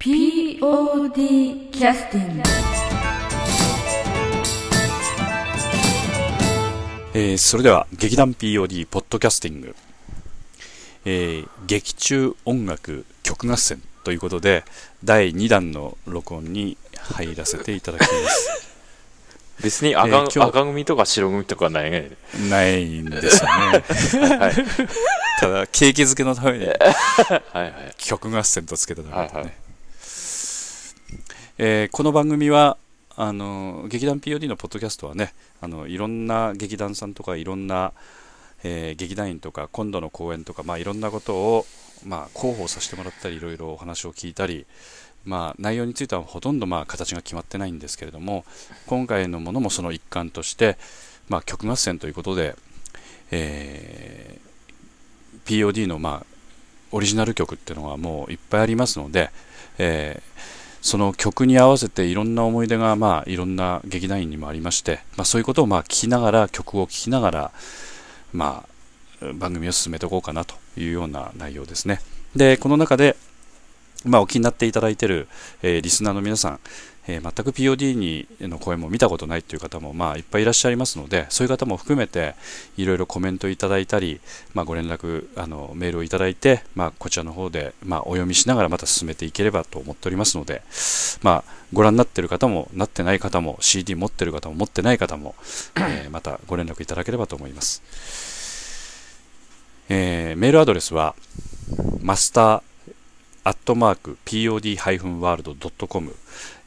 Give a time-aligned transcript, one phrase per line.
[0.00, 2.42] POD キャスティング
[7.12, 9.76] えーそれでは劇団 POD ポッドキャスティング、
[11.04, 14.64] えー劇中音楽曲合戦ということで
[15.04, 18.70] 第2弾の録音に入らせていただきます
[19.62, 22.12] 別に赤,、えー赤組とか白組とかないね。
[22.48, 23.50] ないんですよ
[24.28, 24.54] ね はい。
[25.40, 26.76] ただ景気づけのためにはい
[27.54, 27.94] はい。
[27.98, 29.52] 曲合戦とつけただけでね、はいはい
[31.62, 32.78] えーこの番組は
[33.16, 37.92] あの劇団 POD のポッドキャストはねあのいろんな劇団さんとかいろんな、
[38.64, 41.66] えー劇団員とか今度の公演とか、まあ、いろんなことを、
[42.06, 44.64] まあ、広報させてもらったりいろいろお話を聞いたり、
[45.26, 48.46] まあ、内容についてはほとんどまあ形が決まってないんですけれども
[48.86, 50.78] 今回のものもその一環として、
[51.28, 52.56] まあ、曲合戦ということで、
[53.32, 54.50] えー
[55.44, 56.26] POD のまあ
[56.90, 59.28] オリジナル曲っていうのがもういっぱいありますので、
[59.76, 67.52] えーその曲に合わせていろんな思い出が、まあ、いろんな劇団員にもありまして、まあ、そういうことをまあ聞きながら曲を聴きながら、
[68.32, 68.64] ま
[69.22, 72.00] あ、番組を進めていこうかなというような内容ですね。
[72.34, 73.16] でこの中で、
[74.04, 75.28] まあ、お気になっていただいている、
[75.62, 76.60] えーリスナーの皆さん、
[77.06, 82.34] えー全く POD にの声も見たことないという方も、まあ、いっぱいいらっしゃいますのでそういう方も含めて
[82.76, 84.20] いろいろコメントいただいたり、
[84.54, 90.62] まあ、ご連絡あのメールをいただいて、まあ、こちらの方で、まあ、お読みしながらまた進めていければと思っておりますので、
[91.22, 95.34] まあ、ご覧になっている方もなってない方も CD 持っている方も持ってない方も、
[95.76, 97.82] えー またご連絡いただければと思います、
[99.88, 101.14] えーメールアドレスは
[102.00, 102.62] マスター
[103.42, 106.14] アットマーク pod-world.com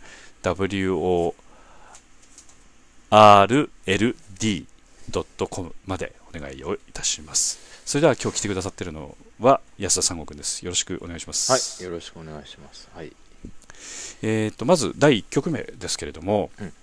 [5.86, 7.60] までお願いをいたします。
[7.86, 10.64] それでは今日来てくださっているのは安田三悟くんです。
[10.64, 11.52] よろしくお願いします。
[11.52, 11.62] はい。
[11.86, 12.90] よろしくお願いします。
[12.94, 13.14] はい。
[14.22, 16.74] えー、とまず第1曲目ですけれども、うん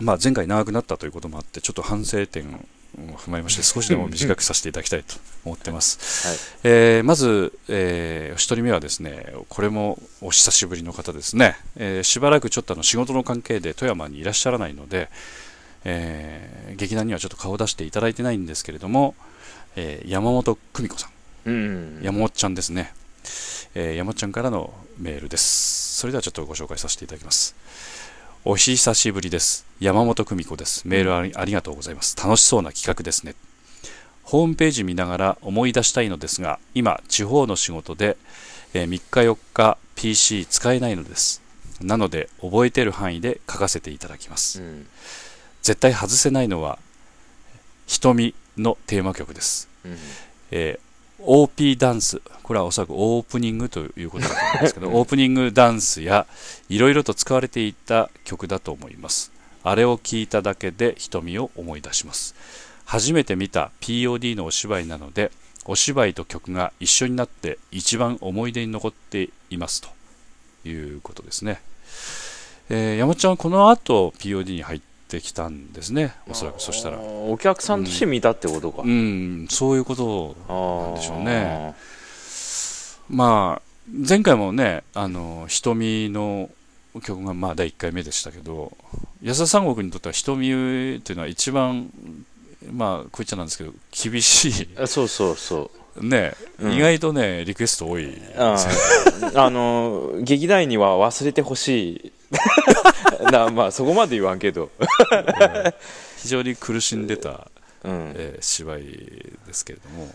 [0.00, 6.38] まあ、前回長くなったということもあってちょっと反省点を踏まえまして 少しでも短くさせていただきたいと思ってます、はい。
[6.64, 15.10] えーまず、え1人目はですねこれもお久しぶりの方ですね、えーしばらくちょっとあの仕事の関係で富山にいらっしゃらないので、
[15.84, 19.14] えー劇団にはちょっと顔を出していただいてないんですけれども、
[19.76, 21.10] えー山本久美子さん。
[21.46, 22.00] うん。
[22.02, 22.92] 山本ちゃんですね、
[23.74, 25.88] えー山本ちゃんからのメールです。
[25.98, 27.56] それではちょっとご紹介させていただきます
[28.50, 29.66] お久しぶりです。
[29.78, 30.88] 山本久美子です。
[30.88, 32.16] メールありありがとうございます。
[32.16, 33.34] 楽しそうな企画ですね。
[34.22, 38.16] ホームページ見ながら思い出したいのですが今地方の仕事で、
[38.72, 41.42] えー3日4日 PC 使えないのです。
[41.82, 44.62] なので覚えてる範囲で書かせていただきます。
[44.62, 44.86] うん。
[45.60, 46.78] 絶対外せないのは
[47.86, 49.68] 瞳のテーマ曲です。
[49.84, 49.98] うん。
[50.52, 50.87] えー
[51.20, 56.26] OP ダンス、これはおそらくオープニングということだと思うんですけど、 オープニングダンスや
[56.68, 59.32] いろいろと使われていた曲だと思います。
[59.64, 62.34] あれを聞いただけで瞳を思い出します。
[62.84, 65.32] 初めて見た POD のお芝居なので、
[65.64, 69.88] お芝居と曲が一緒になって一番思い出に残っていますと
[70.68, 71.60] いうことですね。
[72.70, 76.98] えー山ちゃんはこの後 POD に入ってきたんですね、おそらくそしたら。
[76.98, 78.82] お客さんとして見たってことか。
[78.82, 81.74] うん、そういうことなんでしょうね。
[83.08, 86.50] まあ、前回もね、あの、瞳の
[87.00, 88.76] 曲がまあ第1回目でしたけど、
[89.22, 91.90] 安田三国にとっては瞳っていうのは一番、
[92.70, 96.04] まあ、こう言っちゃなんですけど、厳しあそうそうそう。
[96.04, 96.08] い。
[96.08, 98.12] ね、うん意外とね、リクエスト多い。
[98.36, 102.12] あーあの劇団員には忘れてほしい
[103.32, 104.70] なまあそこまで言わんけど、
[106.18, 107.50] 非常に苦しんでた、
[107.84, 108.12] うん。
[108.16, 108.82] えー芝居
[109.46, 110.08] ですけれども、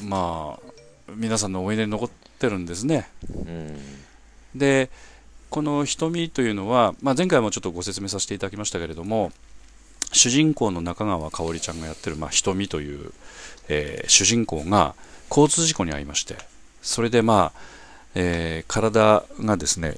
[0.00, 0.08] うん。
[0.08, 0.72] まあ、
[1.14, 3.08] 皆さんの思い出に残ってるんですね。
[3.34, 3.78] うん。
[4.54, 4.90] で
[5.50, 9.32] この「瞳」というのは、まあ、前回もちょっとご説明させていただきましたけれども
[10.12, 13.12] 主人公の中川香織ちゃんがやってる、まあ、瞳という、
[13.68, 14.94] えー主人公が
[15.30, 16.36] 交通事故に遭いまして。
[16.80, 17.60] それでまあ、
[18.14, 19.94] えー体がですね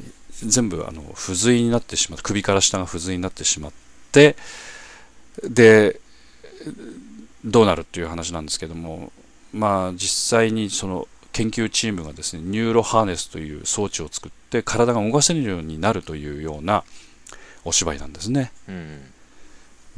[0.47, 3.73] 全部あの不随になってしまって首から下が不随になってしまっ
[4.13, 4.37] て
[5.43, 6.01] で
[7.45, 9.13] どうなるっていう話なんですけども
[9.53, 16.85] まあ実際にその研究チームがですねニューロハーネスという装置を作って体が動かせるようになるというような
[17.65, 18.53] お芝居なんですね。
[18.69, 19.01] うん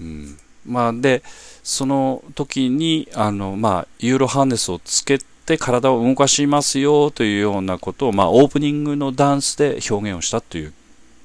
[0.00, 1.22] うん、まあで
[1.62, 5.18] その時にあの、まあ、ニューロハーネスをつけ
[5.56, 10.72] て体を動かしますよというようなことを、まあ、オープニングのダンスで表現をしたという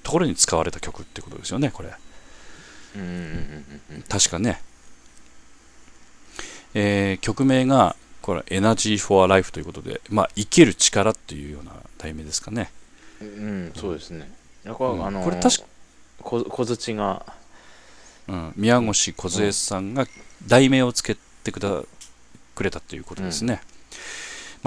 [0.03, 1.89] ところに使われた曲ってことですよねこれ。
[2.95, 3.01] うん。
[3.01, 4.61] うんうんうん確かね、
[6.73, 12.71] えー曲名がこれ「エナジー・フォア・ライフ」ということで、まあ、生きる力っていうような題名ですかね、
[13.21, 13.31] うんう
[13.69, 13.71] ん。
[13.75, 14.29] そうですね。
[14.65, 14.97] こ
[15.31, 15.63] れ確か
[16.19, 17.25] こ小槌が
[18.27, 20.05] うん、宮越梢さんが
[20.45, 21.83] 題名をつけてくだ
[22.55, 23.61] くれたということですね、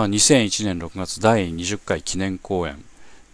[0.01, 2.83] まあ、2001年6月第20回記念公演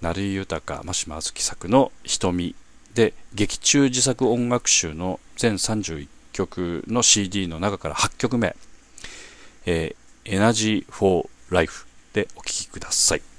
[0.00, 2.56] 成井豊真島敦樹作の「瞳」
[2.92, 8.56] で劇中自作音楽集の全31曲の CD の中から8曲目
[9.64, 13.22] 「えー、エナジー・フォー・ライフ」でお聴きください「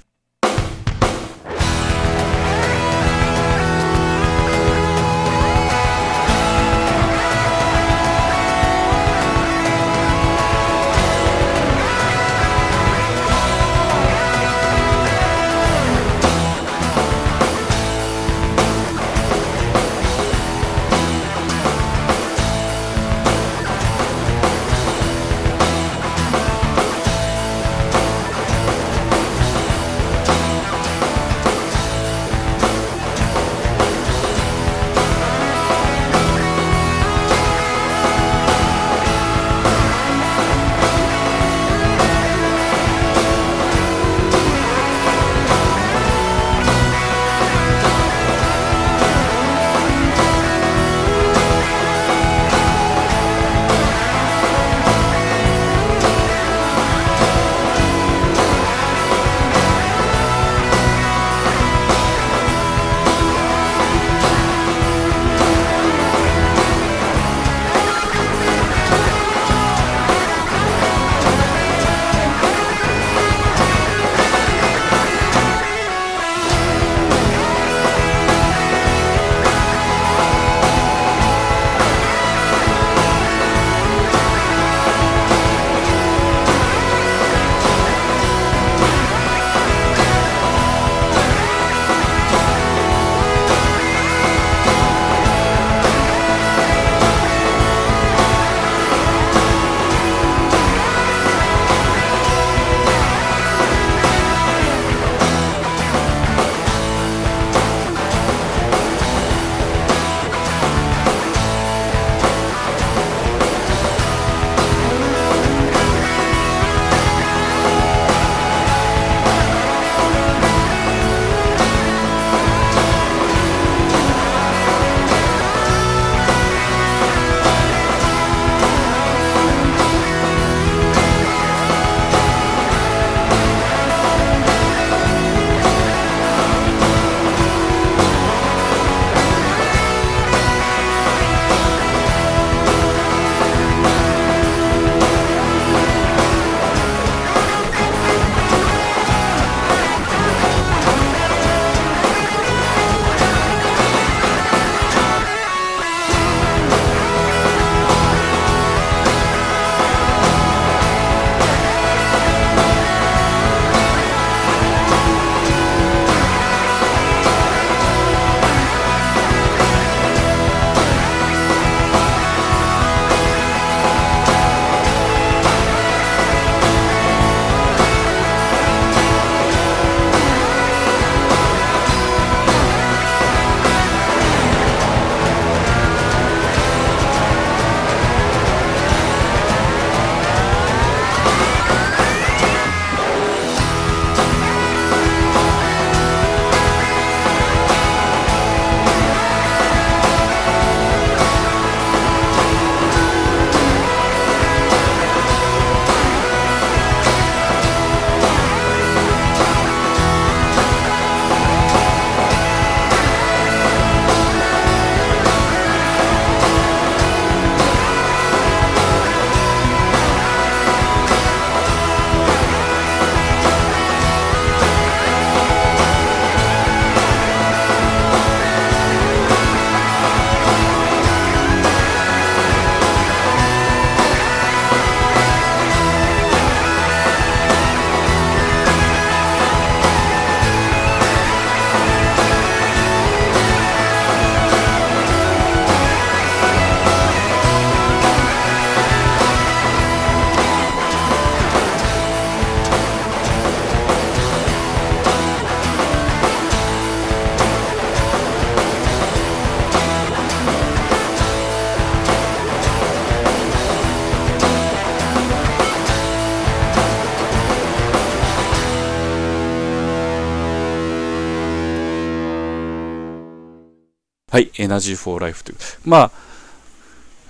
[274.38, 275.58] はい、エナジー・フォー・ライフという。
[275.84, 276.10] まあ、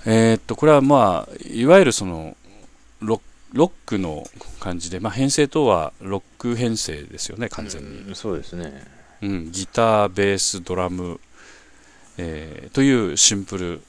[0.05, 2.37] えーっと、これはまあ、いわゆるその、
[3.01, 3.19] ロ
[3.55, 4.27] ックの
[4.59, 7.87] 感じで、まあ、編成とはロック編成ですよね、完全に。
[8.09, 8.85] うんそうですね
[9.23, 11.19] うん、ギター、ベース、ドラム、
[12.19, 13.81] えーというシンプル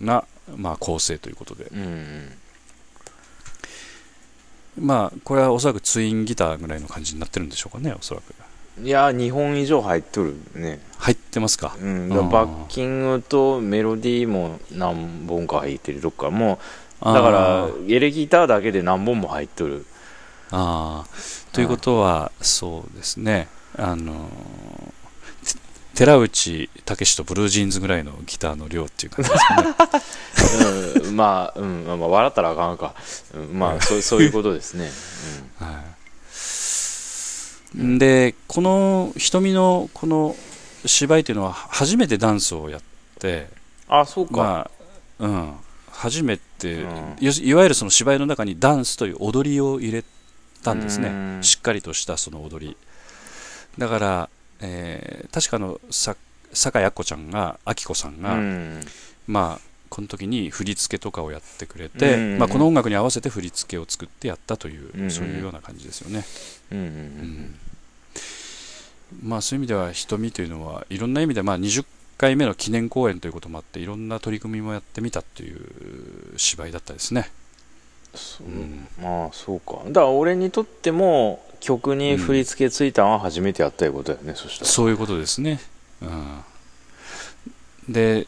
[0.00, 0.24] な、
[0.56, 1.66] まあ、構成ということで。
[1.66, 2.32] うん
[4.80, 8.34] まあ、これはおそらくツインギターぐらいの感じになってるんでしょうかね、おそらく。
[8.82, 11.76] いや2本以上入っとるね入ってますか？
[11.78, 16.58] うん、バッキングとメロディーも何本か入ってるとこからも
[17.02, 19.84] うだからエレギターだけで何本も入っとる。
[20.50, 21.08] ああ
[21.52, 24.94] ということは、そうですね、あのー
[25.94, 31.04] 寺内武史とブルージーンズぐらいのギターの量っていう感じですかね。
[31.06, 31.16] うん。
[31.16, 32.94] まあ、うん、まあ、笑ったらあかんか。
[33.32, 33.56] うん。
[33.56, 34.90] まあ、そう、そういうことですね。
[35.60, 35.84] は
[37.76, 40.34] い、で、この瞳のこの
[40.86, 42.80] 芝居というのは初めてダンスをやっ
[43.18, 43.48] て、
[43.88, 44.32] うん、あ、そうか。
[44.36, 44.70] ま
[45.20, 45.52] あ、うん、
[45.90, 50.04] 初めて、うんいいわゆるその芝居の中にダンスという踊りを入れ
[50.62, 51.08] たんですね。
[51.08, 52.76] うんしっかりとしたその踊り。
[53.78, 54.28] だから、
[54.60, 56.16] えー確かあのさ
[56.54, 58.80] 酒井あっこちゃんが、あきこさんが、うん。
[59.26, 66.24] まあ、この時に振り付けとかをやってくれて、うんまあ、この音楽に合わせて振り付けを作ってやったという、うんそういうような感じですよね。
[66.72, 66.78] うん。
[66.78, 67.54] ううんん
[69.22, 71.84] まあ、そういう意味では瞳というのはいろんな意味で、まあ、20
[72.18, 77.30] 回目の記念公演ということもあっていろんな取り組みもやってみたという芝居だったですね。
[78.14, 79.82] そううんまあ、そうか。
[79.86, 84.70] だから、俺にとっても、曲に振り付けついたのは初めてやったいうことだよね、そしたら。
[84.70, 85.60] そういうことですね。
[86.02, 88.26] うん、で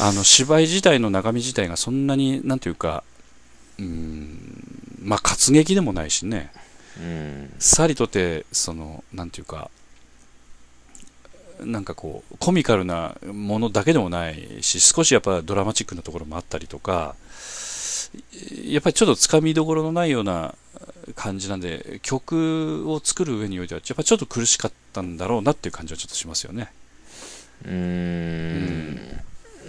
[0.00, 3.04] あの芝居自体の中身自体がそんなになんていうか
[3.78, 6.50] うんまあ活劇でもないしね
[6.98, 7.54] うん。
[7.58, 9.70] さりとてそのなんていうか
[11.64, 17.14] なんかこうコミカルなものだけでもないし少しやっぱドラマチックなところもあったりとか
[18.64, 20.54] やっぱりちょっとつかみどころのないような
[21.14, 26.72] 感じなんで曲を作る上においてはやっぱちょっと苦しかったんだろうなっていう感じはちょっとしますよね。
[27.64, 29.20] うーん。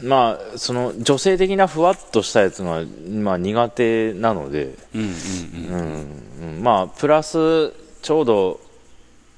[0.03, 6.53] まあその女性的なふわっとしたやつが、まあ、苦手なので、うんうんううん。
[6.53, 6.55] ん。
[6.57, 6.63] うん。
[6.63, 7.71] まあプラス
[8.01, 8.59] ちょうど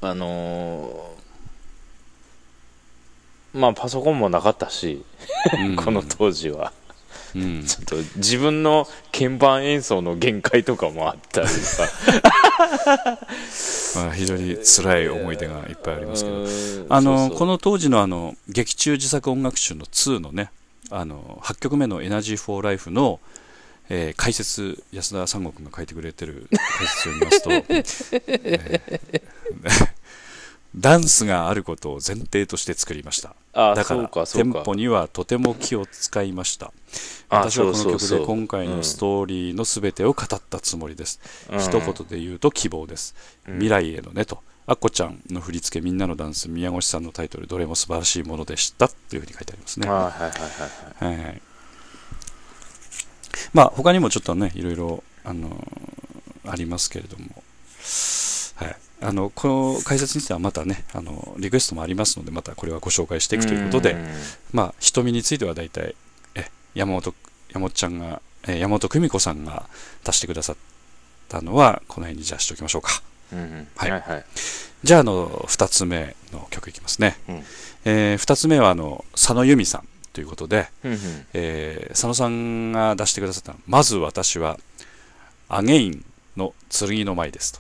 [0.02, 1.14] あのー
[3.54, 5.04] まあパソコンもなかったし、
[5.68, 5.76] うん。
[5.76, 6.74] この当時は。
[7.36, 7.66] うん。
[7.66, 11.88] ちょっと自分の鍵盤演奏の限界とかもあったりさ。
[13.96, 20.52] まあ、非常に辛い思い出がいっぱいありますけど、うんあのこの当時のあの劇中自作音楽集の2のね
[20.90, 23.20] あの8曲目の「エナジー・フォー・ライフの」
[23.90, 29.88] えー解説安田三国が書いてくれてる解説を見ますと、 えー
[30.76, 33.36] ダンスがあることを前提として作りました。
[33.54, 36.74] あだからテンポにはとても気を使いました。
[37.30, 41.20] あ私はこの曲で今回のストーリーの全てを語ったつもりです、
[41.52, 41.60] うん。
[41.60, 43.16] 一言で言うと希望です、
[43.48, 43.54] うん。
[43.56, 44.40] 未来へのねと。
[44.66, 49.90] あっこちゃんの振り付けみんなのダンス宮越さんのタイトルどれも素晴らしいものでしたというふうに書いてありますね。
[49.90, 50.32] はいはい
[51.10, 51.26] はいはい。
[51.26, 51.42] はい。
[53.54, 56.04] まあ他にもちょっとねいろいろあのー
[56.46, 57.44] ありますけれども。
[58.56, 64.08] はいあのこの解説についてはまたねあのリクエストもありますのでまたこれはご紹介していくということで、ん
[64.54, 65.96] まあ、瞳については大体、
[66.36, 67.14] え、山本、
[67.50, 69.66] 山本ちゃんが、えー山本久美子さんが
[70.06, 70.56] 足してくださっ
[71.30, 73.02] たのは、この辺にじゃあしておきましょうか。
[73.32, 74.26] うんうんはいはいはい
[74.84, 77.18] じゃあ、あの、二つ目の曲いきますね。
[77.30, 77.44] うん
[77.86, 81.00] えー二つ目は、あの、佐野由美さんということで、うんうん
[81.34, 84.60] えー佐野さんが出してくださったまず私は、
[85.50, 86.06] アゲイン
[86.36, 87.60] の剣の舞ですと。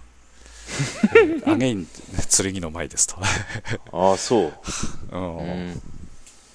[1.15, 1.87] えーアゲイン、
[2.29, 3.17] 剣の舞ですと。
[3.91, 4.53] ああそう。
[5.11, 5.37] うん。
[5.37, 5.81] うん。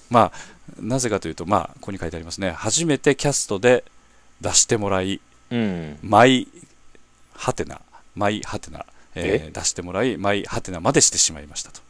[0.09, 2.51] まあ、なぜかというと、まあ、ここに書いてありますね。
[2.51, 3.83] 初めてキャストで
[4.41, 5.97] 出してもらい、うん。
[6.01, 6.47] マイ
[7.33, 7.81] ハテナ、
[8.15, 8.85] マイハテナ、
[9.15, 9.49] え？
[9.51, 11.81] ー出してもらい、マイハテナまでしてしまいましたと。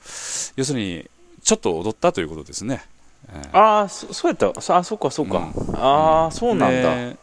[0.55, 1.09] 要するに、
[1.43, 2.83] ちょっと踊ったということですね。
[3.29, 3.57] えー。
[3.57, 4.61] ああそそうやった。
[4.61, 5.75] そあそうかそうか、うん。
[5.75, 7.17] ああそうなんだ、で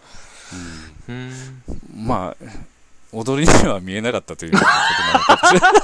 [1.09, 1.63] うん。
[1.95, 2.45] まあ、
[3.17, 4.71] 踊りには見えなかったということな
[5.15, 5.41] のか。
[5.43, 5.77] もしれない。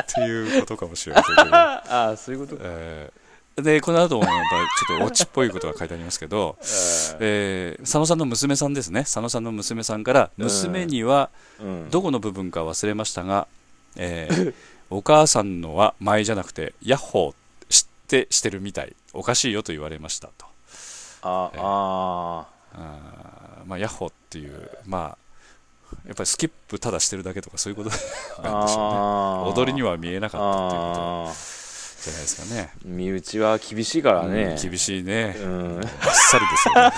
[0.00, 1.56] っていうことかもしれませんけど。
[1.56, 2.56] ああそういうこと。
[2.56, 3.20] か、えー
[3.62, 6.56] で、この後もまたちょっとオチっぽいことが書いてありますけど、
[7.20, 7.80] えー。
[7.82, 11.90] 佐野さんの娘さんですね、佐野さんの娘さんから、うん娘にはうん。
[11.90, 13.46] どこの部分か忘れましたが、
[13.96, 14.54] えー
[14.92, 17.34] お母さんのは前じゃなくて、ヤッホー
[17.68, 20.46] 知ってしてるみたい、おかしいよと言われましたと。
[21.22, 21.60] あえー。
[21.62, 25.18] ああーまあ、ヤッホーっていう、まあ、
[26.06, 27.90] やっぱりスキップただしてるだけとかそういうこと
[28.42, 29.62] なんでしょうね。
[29.62, 31.28] 踊りには見えなかったっていうこと。
[31.30, 31.60] あ
[32.00, 32.72] じゃないですかね。
[32.86, 34.56] ー身内は厳しいからね。
[34.58, 35.80] うん厳しいね、うん。
[35.80, 36.92] あっさりですよね。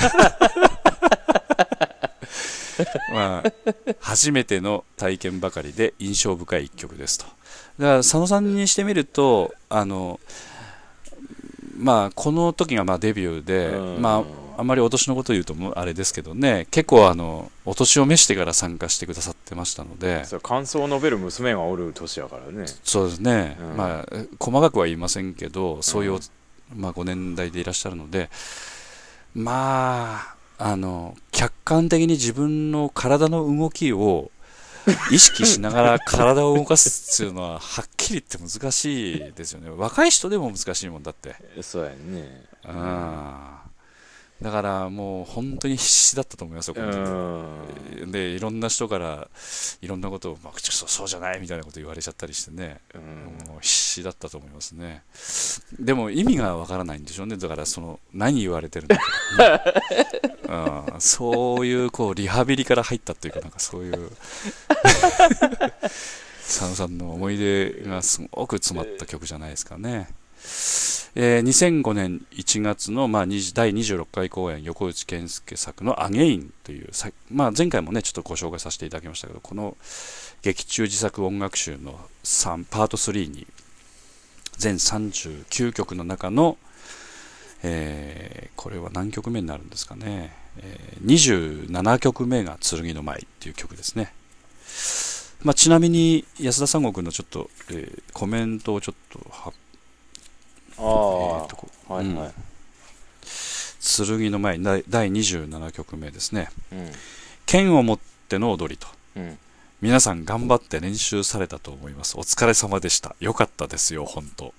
[3.13, 3.53] まあ
[4.01, 7.25] 初めての体験ばかりで印象深い一曲ですと。
[7.25, 7.35] だか
[7.79, 10.21] ら佐野さんにしてみるとあの
[11.77, 14.03] まあこの時がまあデビューで、うん。
[14.03, 16.69] まああんまりお年のことを言うとあれですけどね。
[16.71, 20.25] 結構あのお年を召してから参加してくださってましたので。
[20.41, 22.67] 感想を述べる娘がおる年やからね。
[22.85, 23.77] そうですね、うん。
[23.77, 26.21] まあ細かくは言いませんけどそういう、うん
[26.77, 28.31] まあ、ご年代でいらっしゃるので。
[29.35, 34.31] まああの客観的に自分の体の動きを
[35.11, 39.71] 意識しながら体を動かすっていうのははっきり言って難しいですよね。
[39.71, 41.35] 若い人でも難しいもんだって。
[41.63, 42.45] そうやね。
[42.65, 43.62] うん
[44.43, 48.11] だからもう本当に必死だったと思いますよ、うん。
[48.11, 49.29] でいろんな人から
[49.81, 53.03] いろんなことを、まあ、そうそうじゃないみたいなこと言われちゃったりしてね、うん。
[53.49, 55.05] もう必死だったと思いますね。
[55.79, 57.37] でも意味がわからないんでしょうね。
[57.37, 59.03] だからその何言われてるのか、
[60.49, 64.11] ね うん、そういうこうリハビリから入ったっていうかなんかそういう
[66.43, 70.09] 佐野さんの思い出がすごく詰まった曲じゃないですかね、
[71.15, 76.89] えー2005年1月の、まあ、第26回公演横内健介作の「アゲイン」という、
[77.31, 79.77] まあ、前回もねちょっとご紹介させていただきましたけどこの
[80.41, 83.47] 劇中自作音楽集の3パート3に
[84.57, 86.57] 全39曲の中の、
[87.63, 94.15] えーこれは何曲目になるんですかね、えー27曲目が「剣の舞」っていう曲ですね、
[95.43, 99.57] まあ、ちなみに安田三国のちょっと、えーコメントをちょっと発
[100.83, 102.33] えーとこあはいはい。
[103.81, 106.49] 剣の前第第27曲目ですね。
[106.73, 106.91] うん。
[107.47, 108.87] 剣を持っての踊りと。
[109.17, 109.39] うん。
[109.81, 112.17] 皆さん頑張って練習されたと思います。
[112.19, 113.15] お疲れ様でした。
[113.21, 114.55] よかったですよ本当。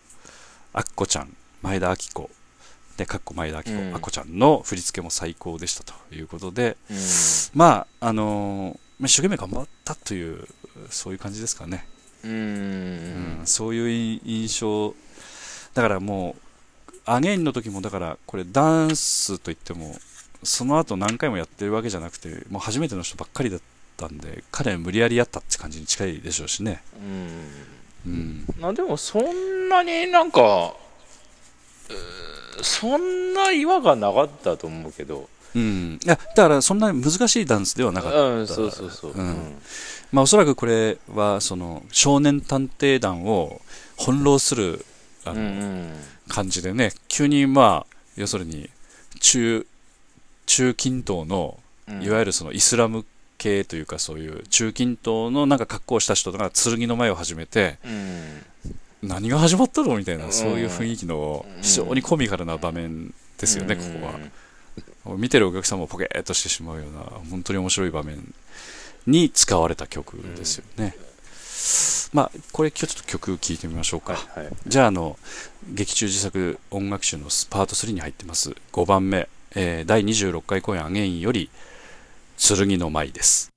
[0.73, 2.29] あっこちゃん前田明子。
[2.97, 3.95] でかっこ前田明子、うん。
[3.95, 6.77] あっこちゃんの振り付けも最高でしたということで。
[6.89, 6.97] うん。
[7.53, 10.47] まああのーまあ一生懸命頑張ったという
[10.89, 11.85] そういう感じですかね。
[12.23, 14.93] ううんん、そういうい印象
[15.73, 16.43] だからもう
[17.05, 19.95] アゲインの時もだからこれダンスといっても
[20.43, 23.59] その後何回もやってるわけじゃなくてもう初めての人ばっかりだっ
[23.97, 26.81] たんで彼は無理やりやったって感じに近いでしょうしね。
[28.05, 28.11] うん。
[28.11, 28.45] うん。
[28.59, 30.73] まあでもそんなになんか
[32.61, 35.29] そんな違和感なかったと思うけど。
[35.55, 39.61] うん、いやだからそんなに難しいダンスではなかった、うんそうそうそううん。
[40.11, 43.61] まあ、おそらくこれはその少年探偵団を
[43.97, 44.83] 翻弄する
[45.25, 45.93] あうの、ん
[46.27, 48.69] 感じでね急にまあ要するに
[49.19, 49.65] 中
[50.45, 52.01] 中近東のうん。
[52.01, 53.05] いわゆるそのイスラム
[53.37, 59.09] 系というかそういう中近東のなんか格好をした人が剣の前を始めてうん。
[59.09, 61.61] 何が始まったのみたいなうんそういう雰囲気のうん。
[61.61, 65.17] 非常にコミカルな場面ですよね、ここは。
[65.17, 68.33] 見てるお客さんもポケーっとしてしまうような本当に面白い場面
[69.05, 70.95] に使われた曲ですよね、
[72.13, 74.53] まあこれ今日ちょっと曲聴いてみましょうか、はいはい。
[74.67, 75.17] じゃああの
[75.69, 78.55] 劇中自作音楽集のパート3に入ってます。
[78.71, 81.49] 5番目、えー第26回公演「アゲイン」より
[82.37, 83.51] 「剣の舞」です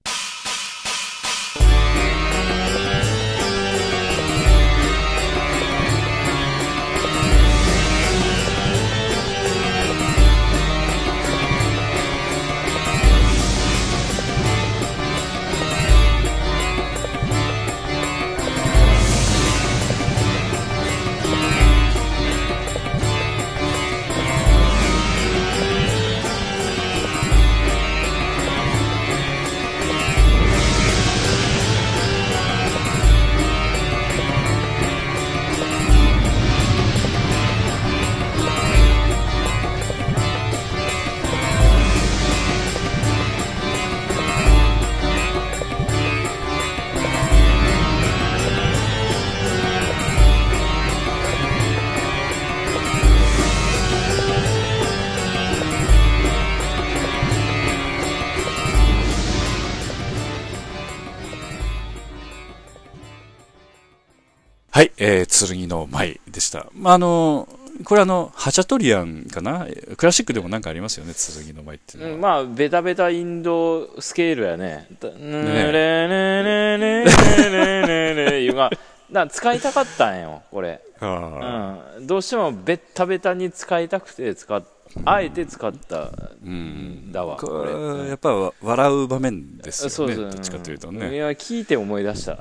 [64.76, 66.66] はい、えー、剣の舞でした。
[66.74, 67.48] まあ、あの、
[67.84, 69.66] これあの、ハチャトリアンかな？
[69.96, 72.14] クラシックでもなんかありますよね、剣の舞っていうのは。
[72.14, 78.70] うんまあベタベタインドスケールやね「ぬれれれれれれれ」いうが
[79.10, 84.62] な使いたかったんよこれ、あうん、どうしてもベッタベタに使いたくて使っ
[85.04, 86.10] あえて使った
[86.44, 88.04] うんだわここれ。
[88.04, 89.90] れやっぱわ笑う場面ですよね。
[89.90, 90.30] そうそう。
[90.30, 92.38] どっちかというとんいねや聞いて思い出した。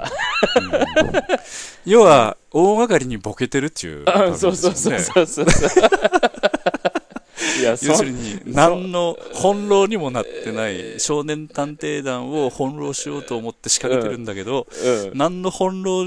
[1.85, 5.89] 要は大掛かりにボケてるっていう場面あですよそうねそうそうそうそう
[7.59, 15.17] いやそ要するに何の翻弄にもなってない少年探偵団を翻弄しようと思って仕掛けてるんだけど、うん。
[15.17, 16.03] 何の翻弄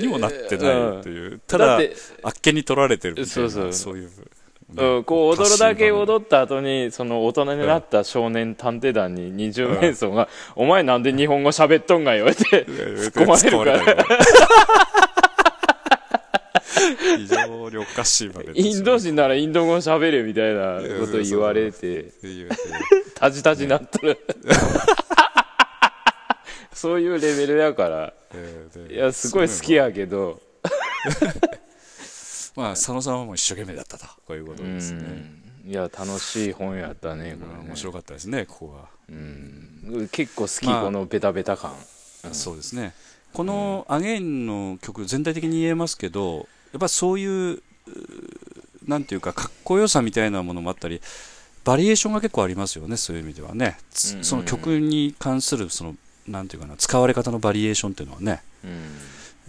[0.00, 1.80] にもなってないという、ただ
[2.22, 3.72] あっけに取られてるみたいなそうそう。
[3.72, 4.10] そういう、
[4.76, 14.06] うん、こう踊るだけっ踊った後にその大人になった少年探偵団に二重面相が「お前なんで日本語喋っとんがよ」って突っ込まれるから。
[17.16, 22.56] 非常におかしいまでインド人ならインド語喋れみたいなこと言われて言うて
[23.14, 24.18] タジタジなっとる。
[26.72, 28.12] そういうレベルやから。
[28.90, 30.40] いやすごい好きやけど
[32.56, 34.04] まあ佐野さんはもう一生懸命だったと。
[34.26, 35.00] こういうことうですね、
[35.66, 35.70] ん。
[35.70, 37.60] いや楽しい本やったねこれね。
[37.60, 40.08] うん面白かったですねここは、うん。
[40.10, 41.72] 結構好きまあこのベタベタ感。
[42.32, 42.94] そうですね。
[43.32, 47.62] この「アゲイン」の曲全体的に言えますけどやっぱそういう
[48.86, 51.00] なんていうかかっこよさみたいなものもあったり
[51.64, 54.18] バリエーションが結構ありますよねそういう意味ではね、つうん。
[54.18, 55.96] うんその曲に関するその
[56.28, 58.96] なんていうかな使われ方のバリエーションっていうのはね、うん。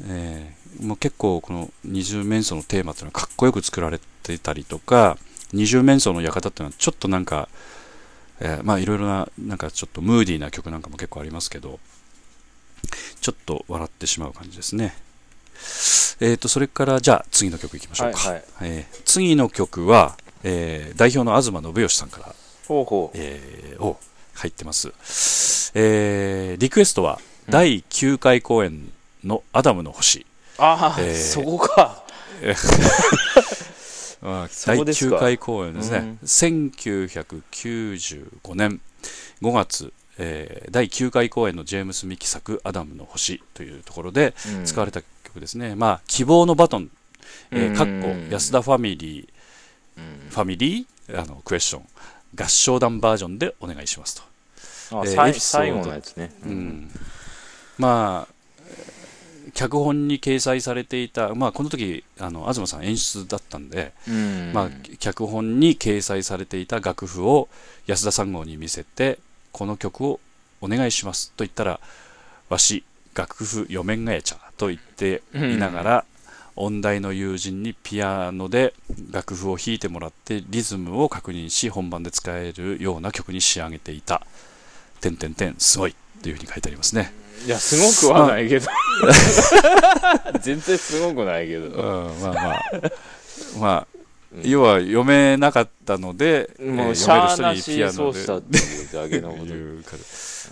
[0.08, 5.18] えーもう結構この二重面相のテーマっていうのはかっこよく作られてたりとか
[5.52, 7.48] 二重面相の館っていうのはちょっとなんか、
[8.40, 11.80] えーまあいろいろななんかちょっとムーディーな曲なんかも結構ありますけど
[13.22, 14.96] ちょっと笑ってしまう感じですね。
[16.20, 18.44] えー、とそれからじゃあ次の曲いきましょうか、はいはい。
[18.64, 22.36] えー次の曲は、えー代表の東信義さんから、
[22.68, 23.18] ほうほう。
[23.18, 24.00] えーを
[24.36, 24.92] 入ってます、
[25.76, 28.92] えーリクエストは第9回公演
[29.24, 30.26] の「アダムの星」
[30.58, 31.16] ああ、えー。
[31.16, 32.04] そこか。
[34.26, 35.18] あそ第こですか。
[35.18, 36.18] 9回公演ですね、うん。
[36.24, 38.80] 1995年
[39.42, 44.66] 5月、えー第9回公演のジェームス・ミキ作「アダムの星」というところでうん。
[44.66, 46.90] 使われた曲ですね、まあ希望のバトン、
[47.52, 49.28] えー、かっうんこ安田ファミリー
[49.98, 50.30] うん。
[50.30, 51.88] ファミリーあのクエスチョン。
[52.36, 54.24] 合唱団バージョンでお願いしますと、
[55.00, 56.34] あえー最後のやつね。
[56.46, 56.90] うん。
[57.78, 58.33] まあ
[59.54, 67.50] 脚本に掲載されていた、まあ、この時あの東さん演出だったんで、うんまあ、脚本に掲載されていた楽譜を
[67.86, 69.20] 安田三号に見せて
[69.52, 70.20] この曲を
[70.62, 71.80] お願いしますと言ったら
[72.50, 76.06] わし楽譜読めんがやちゃと言っていながら、
[76.56, 78.74] 音大の友人にピアノで
[79.12, 84.26] 楽譜を弾いてもらってリズムを確認し本番で使えるような曲に仕上げていた
[85.02, 87.23] 「てんてんてんすごい」というふうに書いてありますね。
[87.46, 88.68] いやすごくはないけど。
[90.42, 92.62] 全然すごくないけうどん、まあまあ
[93.60, 93.88] まあ
[94.42, 99.38] 要は読めなかったので、えもう読める人にピアノでうしたっていうだけのこ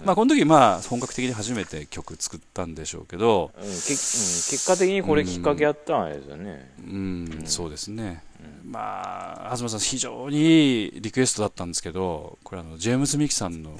[0.05, 3.51] まあこの時まあ本格的に初めて曲作ったんでしょうけど。
[3.55, 6.71] うんけうん結果的にこれきっかけやったんですよね。
[6.79, 8.23] うん、そうですね、
[8.63, 13.71] まあ東さん非常にいいリクエストだったんですけどこれあのジェームス・ミキさんの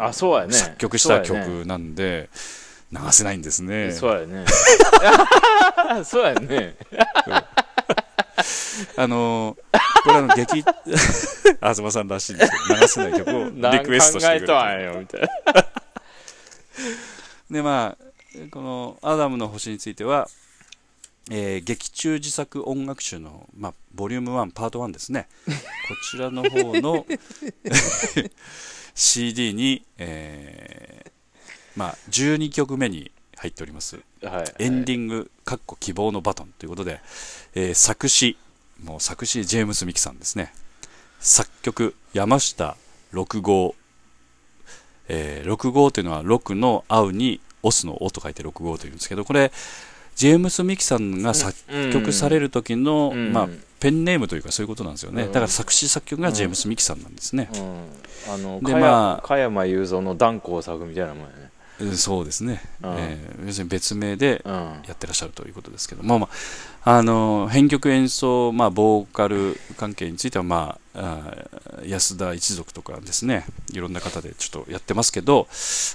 [0.00, 0.52] あそうやね。
[0.52, 2.30] 作曲した曲なんで
[2.92, 3.92] 流せないんですね。
[3.92, 4.44] そうやね。
[6.04, 6.76] そうやね。
[8.96, 9.56] あの
[10.04, 10.64] これあの劇
[11.60, 15.28] 東さんらしいんですけど流せない曲を何リクエストしてくれ考えよみたいな。
[17.50, 18.04] でまあ
[18.50, 20.28] この「アダムの星」については、
[21.30, 25.28] えー劇中自作音楽集の、まあ、ボリューム1パート1ですね。
[25.46, 25.52] こ
[26.10, 27.04] ちらの方の
[28.94, 31.10] CD に、えー
[31.76, 37.00] まあ、12曲目に入っておりますはいエンディング、かっこ希望のバトンということで、
[37.54, 38.36] えー作詞、
[38.84, 40.52] もう作詞、ジェームス・ミキさんですね。
[41.20, 42.76] 作曲、山下
[43.12, 43.74] 六号。
[45.08, 49.52] えー、六号というのは、六の合うに、オスのオと書いて六号というんですけど、これ、
[50.14, 51.54] ジェームス・ミキさんが作
[51.92, 53.48] 曲される時の、うんまあ、
[53.80, 55.24] ペンネームというかそういうことなんですよね。
[55.24, 57.50] うんだから作詞作曲がジェームス・ミキさんなんですね。
[57.54, 62.62] うんあのまあ山加山雄三の断交作みたいなもんやねうんそうですね。
[62.82, 64.52] うんえー要するに別名で、うん
[64.86, 66.28] やってらっしゃるということですけど、まあま
[66.84, 71.22] あ、あの編曲演奏、まあ、ボーカル関係については、まあ、
[71.74, 75.48] あ安田一族とかですね、いろんな方でちょっとやってますけど、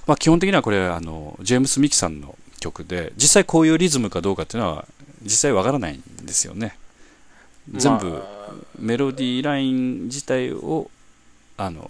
[0.08, 4.86] まあ、基本的にはこれあの、ジェームス・ミキさんの曲で、実際こういうリズムかどうかっていうのは、
[5.24, 6.78] 実際わからないんですよね。
[7.71, 8.25] 全部、ま
[8.80, 10.89] メロディーライン自体を、
[11.58, 11.89] あの、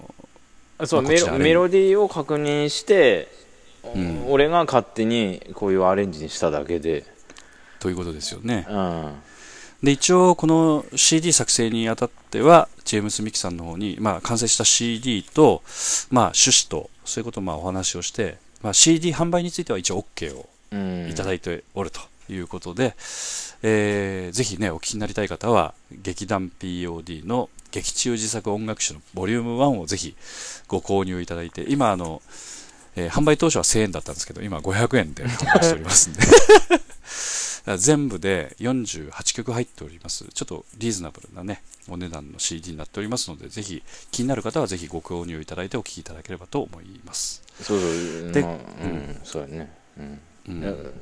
[0.77, 3.27] あそうまあメロメロディーを確認して、
[3.97, 4.31] ん。
[4.31, 7.05] 俺が勝手にこういうアレンジにしただけで、
[7.79, 8.65] ということですよね。
[8.69, 9.13] うん、
[9.83, 15.61] で一応この CD 作成にあたってはジェームス・ミキさんの方に、まあ、完成した CD と、
[16.09, 21.09] まあ、趣旨とそういうことをまあお話をして、まあ、CD 販売については一応 OK をうん。
[21.09, 22.95] いただいておるということで、
[23.67, 30.15] えーぜひねお聞きになりたい方は劇団 POD の劇中自作音楽集のボリューム1をぜひ
[30.67, 32.21] ご購入いただいて今あの、
[32.95, 36.19] えー販売当初は1000円だったんですけど今500円で販売しておりますんで。
[37.78, 40.25] 全部で48曲入っております。
[40.32, 48.51] ちょっとリーズナブルなねお値段の CD になっておりますのでぜひ気になる方はぜひご購入いただいてお聴きいただければと思います、そうそうでまあ
[48.84, 49.73] うんそうやね。
[49.97, 50.21] うん。
[50.49, 50.93] うん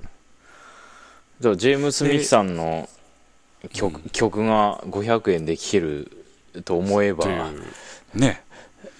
[1.43, 2.89] うんじゃあジェームス・ミキさんの
[3.73, 4.09] 曲,、うん。
[4.11, 6.11] 曲が500円で聴ける
[6.65, 7.25] と思えば。
[8.13, 8.43] ね。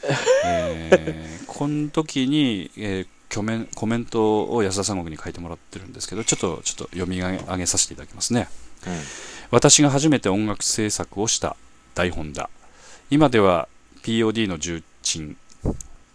[0.46, 8.48] えーこの時に、えーコメンコメントを安田三国に書いてもらってるんですけどちょっとちょっと読み上げ上げさせていただきますね。
[9.50, 11.56] 私が初めて音楽制作をした
[11.96, 12.50] 台本だ。
[13.10, 13.68] 今では
[14.04, 15.36] POD の重鎮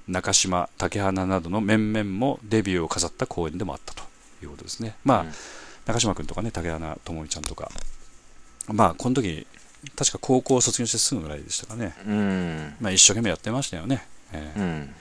[0.06, 4.04] 中島竹花などの面々もデビューを飾った公演でもあったと
[4.42, 4.94] いうことですね。
[5.04, 5.32] まあ、うん
[5.88, 7.70] 中島君とかね竹花智美ちゃんとか
[8.68, 9.46] まあこの時
[9.96, 14.06] 確か高校を卒業してすぐぐらいでしたかねうんうんまあ、一生懸命やってましたよね。
[14.32, 14.94] えーうん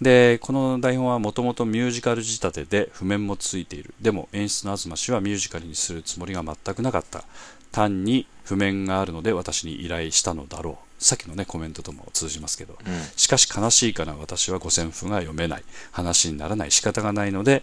[0.00, 3.94] で、この台本はもともとミュージカル仕立てで譜面もついている。
[4.00, 7.22] でも演出の東氏はミュージカルにするつもりが全くなかった。
[7.70, 11.02] 単に譜面があるので私に依頼したのだろう。
[11.02, 12.76] さっきのね、コメントとも通じますけど。
[13.16, 15.64] しかし悲しいかな私は五線譜が読めない。
[15.92, 16.72] 話にならない。
[16.72, 17.62] 仕方がないので、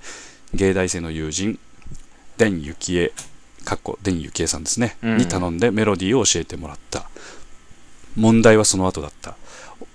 [0.54, 1.60] 芸大生の友人、
[2.42, 3.14] 田幸恵、
[3.64, 7.08] かっこ田幸恵さんですね、うんに頼んでメロディーを教えてもらった。
[8.16, 9.36] 問題はその後だった。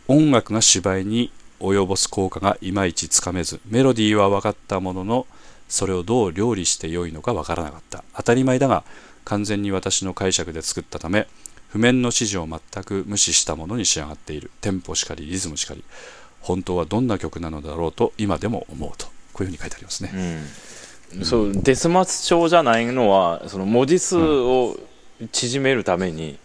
[0.06, 5.26] 音楽が芝居に及ぼす効果がいまいちつかめず、メロディーは分かったものの、
[5.68, 8.04] それをどう料理してよいのか分からなかった。
[8.16, 8.84] 当たり前だが、
[9.24, 11.26] 完全に私の解釈で作ったため、
[11.70, 14.52] 譜面の指示を全く無視したものに仕上がっている。
[14.60, 15.82] テンポしかり、リズムしかり。
[16.40, 19.06] 本当はどんな曲なのだろうと今でも思うと。
[19.32, 20.12] こういうふうに書いてありますね。
[20.14, 20.65] うん
[21.22, 24.76] そうデスマス調じゃないのはその文字数を
[25.32, 26.38] 縮めるために、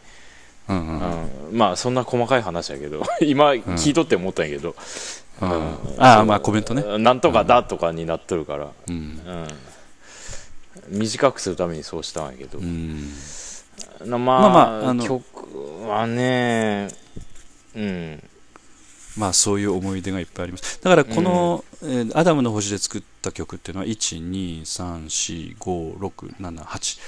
[0.69, 4.75] うんうんまあそんな細かい話やけど 今聞いとって思ったんやけど、
[5.41, 5.51] うん。
[5.51, 5.75] うん。
[5.97, 6.97] ああ、まあコメントね。
[6.99, 8.95] なんとかだとかになっとるから、うん。
[8.95, 9.47] うん。
[10.99, 12.59] 短くするためにそうしたんやけど、
[14.05, 16.89] まあ、まあまああの曲はね
[17.75, 18.23] うん。
[19.17, 20.79] まあそういう思い出がいっぱいあります。
[20.81, 26.99] だからこの、えーアダムの星で作った曲っていうのは1、2、3、4、5、6、7、8。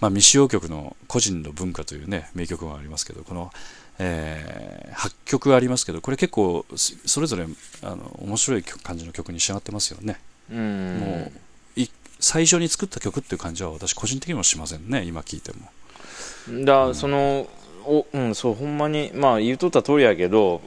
[0.00, 3.50] まあ未使用曲の個人の文化というね、名曲がありますけど、この、
[3.98, 7.46] え8曲ありますけど、これ結構そそれぞれ
[7.82, 10.20] あの面白い曲感じの曲に仕上がってますよね。
[10.50, 11.32] うんも
[11.76, 11.88] うい
[12.20, 16.64] 最初に作った曲っていう感じは私個人的にもしませんね、今聞いても。
[16.64, 17.48] だその
[17.84, 20.60] おうんそうほんまにまあ言うとった通りやけど、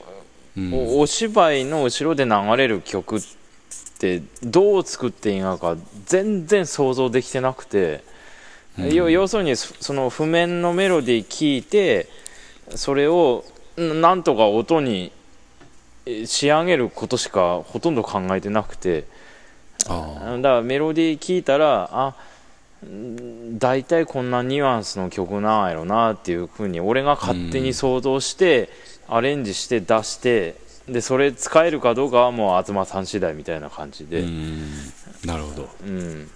[0.57, 3.40] うんおお芝居の後ろで流れる曲って
[4.43, 8.03] どう作っていいのか全然想像できてなくて、
[8.79, 8.93] うん。
[8.93, 12.09] 要要するにそその譜面のメロディー聞いて
[12.75, 13.43] それを
[13.79, 15.11] んなんとか音に
[16.05, 19.05] え仕上げることしかほとんど考えてなくて。
[19.87, 22.15] あだからメロディー聞いたらあ
[22.85, 28.69] ん大体こんなニュアンスの曲なんやろなっていうふうに俺が勝手に想像して
[29.07, 30.55] アレンジして出して
[30.91, 34.61] でそれ使えるかどうかはもう東さん次第みたいな感じで、ん、
[35.25, 35.69] なるほど。
[35.85, 36.29] うん。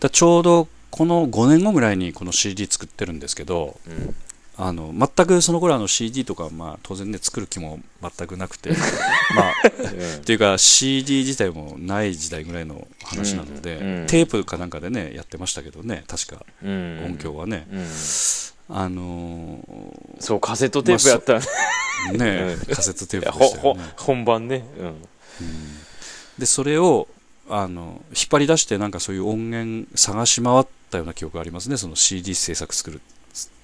[0.00, 4.14] だちょうどこの5年後ぐらいにこの CD 作ってるんですけどうん。
[4.58, 8.70] あの全くその頃あの CD とか、まあ、当然ね作る気も全くなくて。
[9.34, 9.52] まあ
[10.18, 14.00] っていうか CD 自体もない時代ぐらいの話なので、うん。
[14.00, 14.06] うん。
[14.06, 16.44] テープかなんかでねやってましたけどね確か。
[16.62, 17.04] うん。
[17.06, 17.86] 音響はね、うん
[18.68, 19.58] あの
[20.18, 22.56] そうカセットテープやったらね。
[22.68, 22.74] うん。
[22.74, 23.82] カセットテープでしたよね。
[23.96, 24.94] 本番ね、うん。
[26.38, 27.08] でそれを
[27.48, 31.76] あの引っ張り出してなんかそういう音源探し回ったような記憶がありますね。
[31.76, 33.00] その CD 制作作る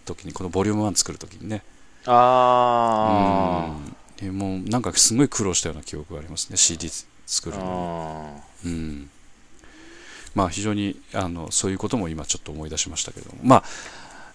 [0.05, 1.63] 時にこのボリューム1作る時にね。
[2.07, 3.77] あ
[4.21, 4.27] うん。
[4.27, 6.57] でもうなんかすごい苦労したような記憶がありますね。
[6.57, 6.91] CD
[7.27, 7.71] 作ーるのに。
[7.71, 9.11] あうん。
[10.35, 13.39] まあ非常にあのそういうことも今ちょっと思い出しましたけども。
[13.43, 13.65] まあ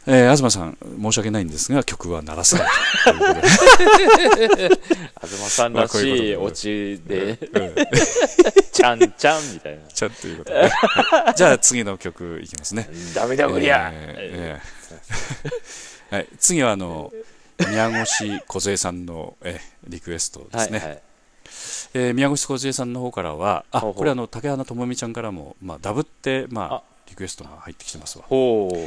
[0.06, 2.68] えー、東さん申し訳ないんですが曲は鳴らせない
[5.22, 7.40] 東さんらしいオチで。
[7.54, 7.76] うん。
[8.72, 9.88] ちゃんちゃんみたいな。
[9.88, 10.72] ちゃんということで、
[11.36, 12.90] じゃあ次の曲いきますね。
[13.16, 16.16] ダメだこりゃ、えーえー。
[16.16, 17.14] はい、次はあの
[17.70, 21.02] 宮越梢さんの、えーリクエストですね、はいはい。
[21.94, 26.94] えー宮越梢さんの方からはあこれあの竹花智美ちゃんからも、まあ、ダブって、まあ。
[27.10, 28.26] リクエストが入ってきてますわ。
[28.28, 28.78] ほう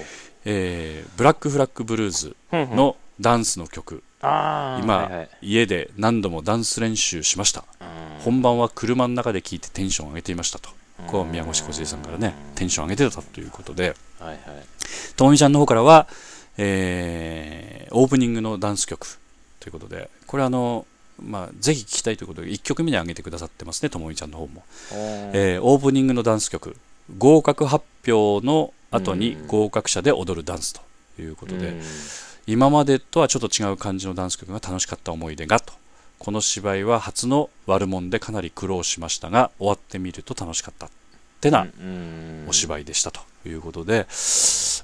[0.48, 5.28] えーブラックフラッグブルーズのダンスの曲、今、はいはい。
[5.42, 7.64] 家で何度もダンス練習しました。
[7.80, 8.22] うん。
[8.22, 10.70] 本番は車の中で聴いてテンション上げていましたと。
[11.08, 14.38] こう宮越梢さんからね、テンション上げてたということで、はいはい。
[15.16, 16.06] ともみちゃんの方からは、
[16.58, 19.18] えーオープニングのダンス曲
[19.60, 20.86] ということで、これあの、
[21.22, 24.64] まあ、ぜひ聴きたいということで、1曲目に上げてくださってますね、ともみちゃんの方も。
[25.32, 26.76] えーオープニングのダンス曲、
[27.16, 31.82] 合格発表の後に合格者で踊るダンスということで、うん
[32.46, 35.72] 今までとはちょっと違う感じのダンス曲が楽しかった思い出がと。
[36.18, 40.86] この芝居は初の悪者でかなり苦労しましたが、終わってみると楽しかった。
[40.86, 40.90] っ
[41.40, 44.06] てなうんお芝居でしたということで、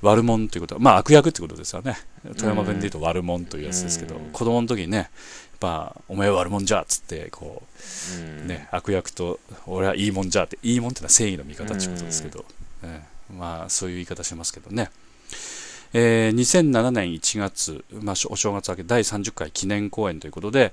[0.03, 1.97] 悪者ということは、まあ悪役ってことですよね。
[2.37, 5.09] 富山弁で言うと悪者というやつですけど、うん子供の時にね、やっ
[5.61, 7.63] ぱ、お前は悪者じゃっつって、こ
[8.43, 12.45] うね、悪役と、俺はいいもんじゃって、いいもんってのは正義の味方っていうことですけど、
[12.83, 14.91] ええまあそういう言い方しますけどね。
[15.95, 20.73] えー2007年1月、まあ、お正月明け第30回記念公演ということで、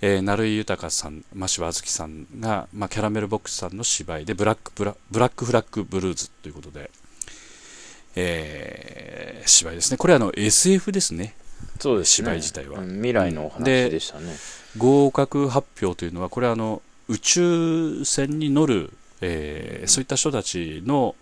[0.00, 6.90] えー、成井豊さん、真柴あずきさんが、まあ、キャラメルボックスさんの芝居でブラックブラブラックフラッグブルーズということで、
[8.16, 9.98] えー芝居ですね。
[9.98, 11.34] これはあの SF ですね。
[11.78, 14.34] そうですね芝居自体はうん未来のお話ででしたね
[14.76, 21.14] 合格発表というのは、これはあの宇宙船に乗る、えーそういった人たちの、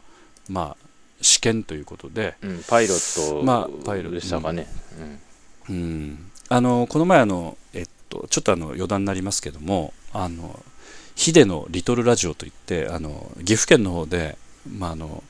[0.49, 0.87] まあ、
[1.21, 4.15] 試験ということで、うんパイロットまあパイロット。
[4.17, 4.67] でしたかね。
[5.69, 10.61] うん、あのこの前あの、えっと、ちょっとあの余談になりますけどもあの
[11.15, 14.37] ヒデのリトルラジオといってあの岐阜県の方で、
[14.77, 15.23] まあ、あの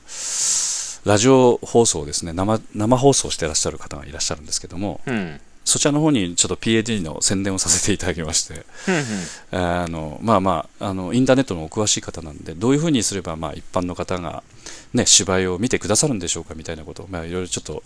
[1.05, 5.15] ラジオ放送をですね生生放送してらっしゃる方がいらっしゃるんですけどもうん。
[5.15, 8.65] うんそちらの方にちょっと PAD の宣伝をさせていただきまして
[9.51, 14.43] あのまあまああのインターネットのお詳しい方なんでどういうふうにすればまあ一般の方が、
[14.93, 17.03] ね、芝居を見てくださるんでしょうかみたいなこと。
[17.03, 17.83] を、まあ、いろいろちょっと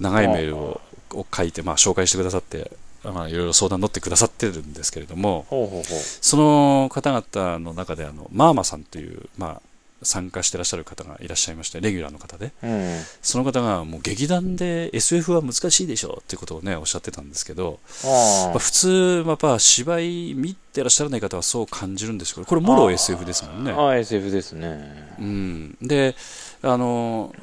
[0.00, 0.80] 長いメールを
[1.14, 2.70] を書いて、まあ、紹介してくださって、
[3.04, 5.46] まあ、いろいろ相談乗ってくださってるんですけれども。
[5.48, 5.98] ほうほうほう。
[5.98, 9.62] その方々の中であのマーマさんという、まあ、
[10.06, 12.52] 参加してらっしゃる方がいらっしゃいましてレギュラーの方で。
[12.62, 13.00] うん。
[13.22, 23.72] その方がもう劇団で SF は難しいでしょっていうことをねおっしゃってたんですけどあまあ、普通、まあ、やっぱ芝居見てらっしゃらない方はそう感じるんですけど、これ、もろ SF ですもんね。
[23.72, 25.14] ああ SF ですね。
[25.18, 26.14] うん、で、
[26.62, 27.34] あの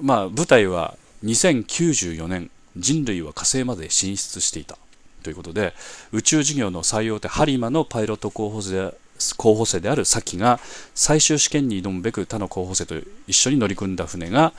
[0.00, 4.76] まあ、舞台は2094年、人類は火星まで進出していた
[5.22, 5.74] ということで、
[6.12, 8.94] 宇宙事業の最大手、ハリマのパイロット候補生で
[9.36, 10.60] 候補生であるサキが
[10.94, 12.94] 最終試験に挑むべく他の候補生と
[13.26, 14.52] 一緒に乗り組んだ船が、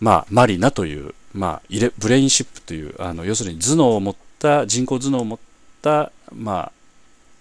[0.00, 5.38] まあ、マリナという、まあ、イレブレインシップというあの要するに頭脳を持った人工頭脳を持っ
[5.80, 6.72] た、まあ、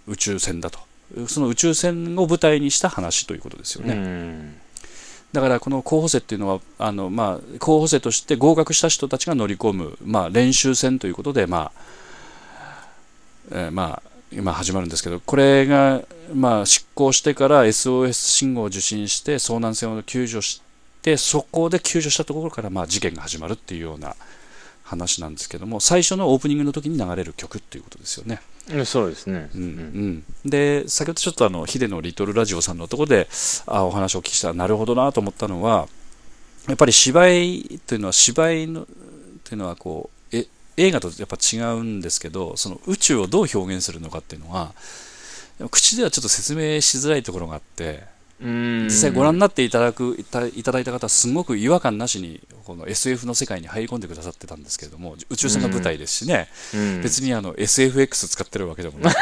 [0.07, 0.79] 宇宙船だと。
[1.27, 4.55] その宇宙船を舞台にした話ということですよね、うん。
[5.33, 11.81] だからこの候補生っていうのはあの、まあ、候補生として合格した人たちが乗り込む、まあ、練習船ということで、まあ
[13.51, 16.01] えーまあ、今始まるんですけどこれが、
[16.33, 20.61] まあ、執行してから SOS 信号を受信して遭難船を救助し
[21.01, 24.15] てそこで救助したところから、まあ、事件が始まるっていうような
[24.83, 28.41] 話なんですけども最初のオープニングの時に流れる曲っていうことですよね。
[28.69, 29.49] うんそうですね。
[29.55, 33.27] うんうん、で先ほどちょっとあのヒデのリトルラジオさんのところで
[33.65, 35.87] あお話をお聞きしたらなるほどなと思ったのは
[36.67, 38.87] やっぱり芝居というのは芝居の
[39.43, 40.20] というのはこうえ
[40.77, 44.73] 映画とやっぱ違うんですけどその宇宙をどう表現するのかっていうのは
[45.69, 48.03] 口ではちょっと説明しづらいところがあって
[48.41, 48.83] うん。
[48.85, 57.01] 実際ご覧になっていただくいたいただいた方はすごく違和感なしにこの SF の世界に入り込んでくださってたんですけれども宇宙船が舞台ですしね、うん。
[57.03, 59.17] 別にあの SFX 使ってるわけでもなく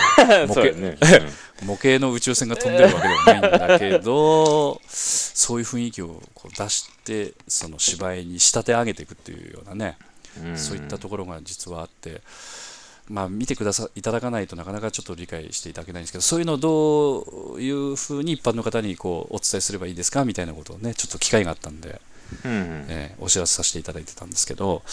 [0.48, 0.98] 模型やね。
[1.64, 10.09] 模型の宇宙船が飛んでるわけでもないんだけどそういう雰囲気をこう出してその芝居に仕立て上げていくっていうようなね、うん
[10.56, 12.22] そういったところが実はあって、
[13.10, 22.02] まあ、見てくださいただかないとなかなかちょっと理解していただけないんですけどそういうのをどういうふうに一般の方にこうお伝えすればいいですかみたいなことをねちょっと機会があったんで、
[22.46, 24.84] うんえーお知らせさせていただいてたんですけど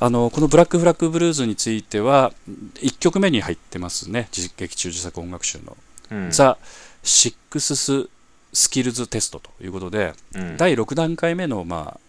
[0.00, 2.32] あのこの「ブラック・フラッグ・ブルーズ」については
[2.76, 5.76] 1曲目に入ってますね実劇中自作音楽集の。
[6.10, 6.30] うん。
[6.30, 6.56] ザ・
[7.02, 8.08] シックスス・
[8.52, 10.56] スキルズ・テストということで、うん。
[10.56, 12.07] 第6段階目の,、まあ、ス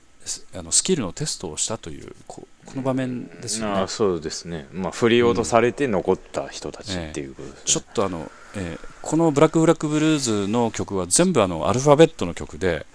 [0.56, 3.74] あのスキルのテストをしたというここの場面ですよね。
[3.74, 3.88] ああ。
[3.88, 4.68] そうですね。
[4.72, 7.50] まあ振り落とされて残った人たちっていうこと。
[7.50, 12.86] ですねちょっとあの、えーこのブラック・ブラック・ブルーズの曲は全部あのアルファベットの曲で、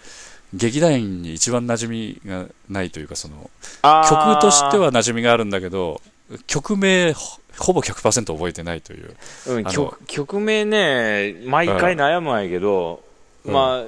[0.53, 3.51] 劇団員に一番馴染みがないというか、その
[3.83, 6.01] 曲としては馴染みがあるんだけど、
[6.47, 9.17] 曲名ほほぼ100%覚えてないという。
[9.49, 9.65] うん、
[10.07, 13.03] 曲名ね毎回悩むんやけど、
[13.45, 13.53] うん。
[13.53, 13.85] まあ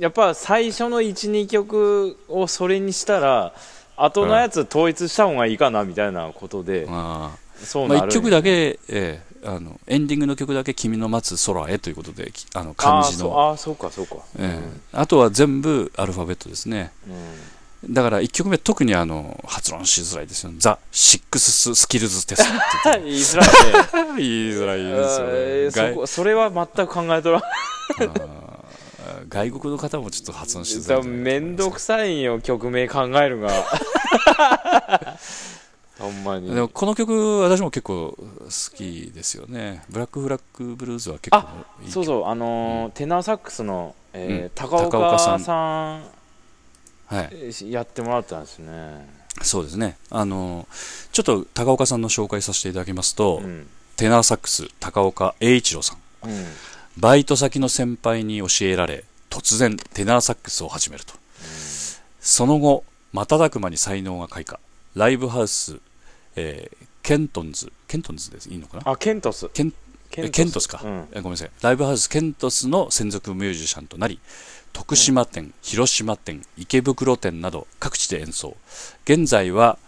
[0.00, 3.52] やっぱ最初の12曲をそれにしたら
[3.98, 13.50] 後のやつ統一した方がいいかなみたいなことで、あそうーまあ、1なるんや曲だけ、ええあのエンディングの曲だけ「君の待つ空へ」ということできあのあ漢字の。
[13.50, 14.80] あーそうかそうか、ええ。
[14.92, 16.92] あとは全部アルファベットですね。
[17.08, 17.94] うん。
[17.94, 20.52] だから1曲目特にあの発音しづらいですよ。
[20.58, 22.44] ザ・シックススキルズテス
[22.82, 23.00] トって。
[23.04, 24.12] 言いづらいね。
[24.18, 26.06] 言いづらいですよね。
[26.06, 27.42] それは全く考えとらん
[29.28, 33.50] 外国の方もちょっと発音しづらいんじゃないめんどくさいんよ曲名考えるが。
[35.98, 36.52] ほんまに。
[36.52, 39.84] でもこの曲私も結構好きですよね。
[39.90, 41.36] ブラックフラッグブルーズは結構
[41.82, 42.04] いい曲そう。
[42.04, 44.50] そうあのーテナーサックスの、えーうん。
[44.70, 45.52] 高岡さんさ
[45.98, 46.04] ん。
[47.06, 47.30] は
[47.60, 47.70] い。
[47.70, 49.08] やってもらったんですね、
[49.42, 49.98] そうですね。
[50.10, 50.66] あの
[51.12, 53.68] ちょっと高岡さんの紹介させていただきますと、うん。
[53.96, 56.28] テナーサックス高岡栄一郎さん。
[56.28, 56.46] うん
[56.98, 61.14] バイト先の先輩に教えられ突然テナーサックスを始めると、
[62.20, 64.58] その後瞬く間に才能が開花。
[64.94, 65.78] ライブハウス、
[66.36, 67.72] えーケントンズ。
[67.88, 68.82] ケントンズでいいのかな？
[68.90, 69.48] あケントス。
[69.48, 69.72] ケン
[70.10, 71.08] ケケントスか、うん。
[71.12, 71.50] えごめんなさい。
[71.62, 74.20] ライブハウスケントスの専属ミュージシャンとなり
[74.72, 78.56] 徳島店、広島店池袋店など各地で演奏。
[79.04, 79.78] 現在は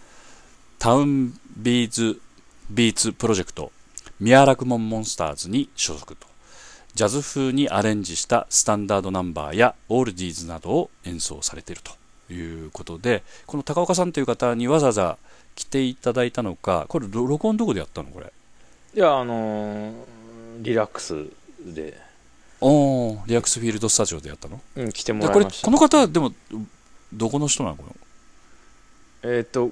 [0.78, 2.20] タウンビーズ
[2.70, 3.70] ビーツプロジェクト
[4.18, 6.26] ミアラクモンモンスターズに所属と
[6.94, 11.82] ジャズ風にアレンジしたスタンダードナンバーやオールディーズなどを演奏されている
[12.28, 15.18] ということでこの高岡さんという方にわざわざ
[15.54, 18.32] 来ていただいたのかこれろ録音どこでやったのこれ？
[18.94, 19.92] いやあのー
[20.60, 21.26] リラックス
[21.64, 21.98] で、
[22.60, 24.60] おーリアクスフィールドスタジオでやったの？
[24.76, 25.64] うん、来てもらいました。
[25.64, 26.32] この方でも
[27.12, 27.76] どこの人なの？
[27.76, 27.96] この
[29.22, 29.70] えっ、と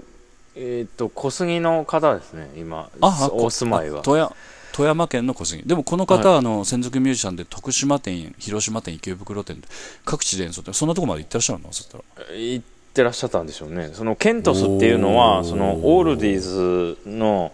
[0.56, 2.88] えっ、と小杉の方ですね今。
[3.02, 4.00] あお住まいは。
[4.00, 4.34] あ富山
[4.72, 9.62] 富山県の小杉でもこの方はあの専属ミュージシャンで徳島店広島店池袋店
[10.04, 11.72] 各地で演奏ってそんなとこまで行ってらっしゃるの？
[11.72, 12.04] そしたら。
[12.34, 13.90] 行ってらっしゃったんでしょうね。
[13.92, 17.52] そのケントスっていうのはそのオールディーズの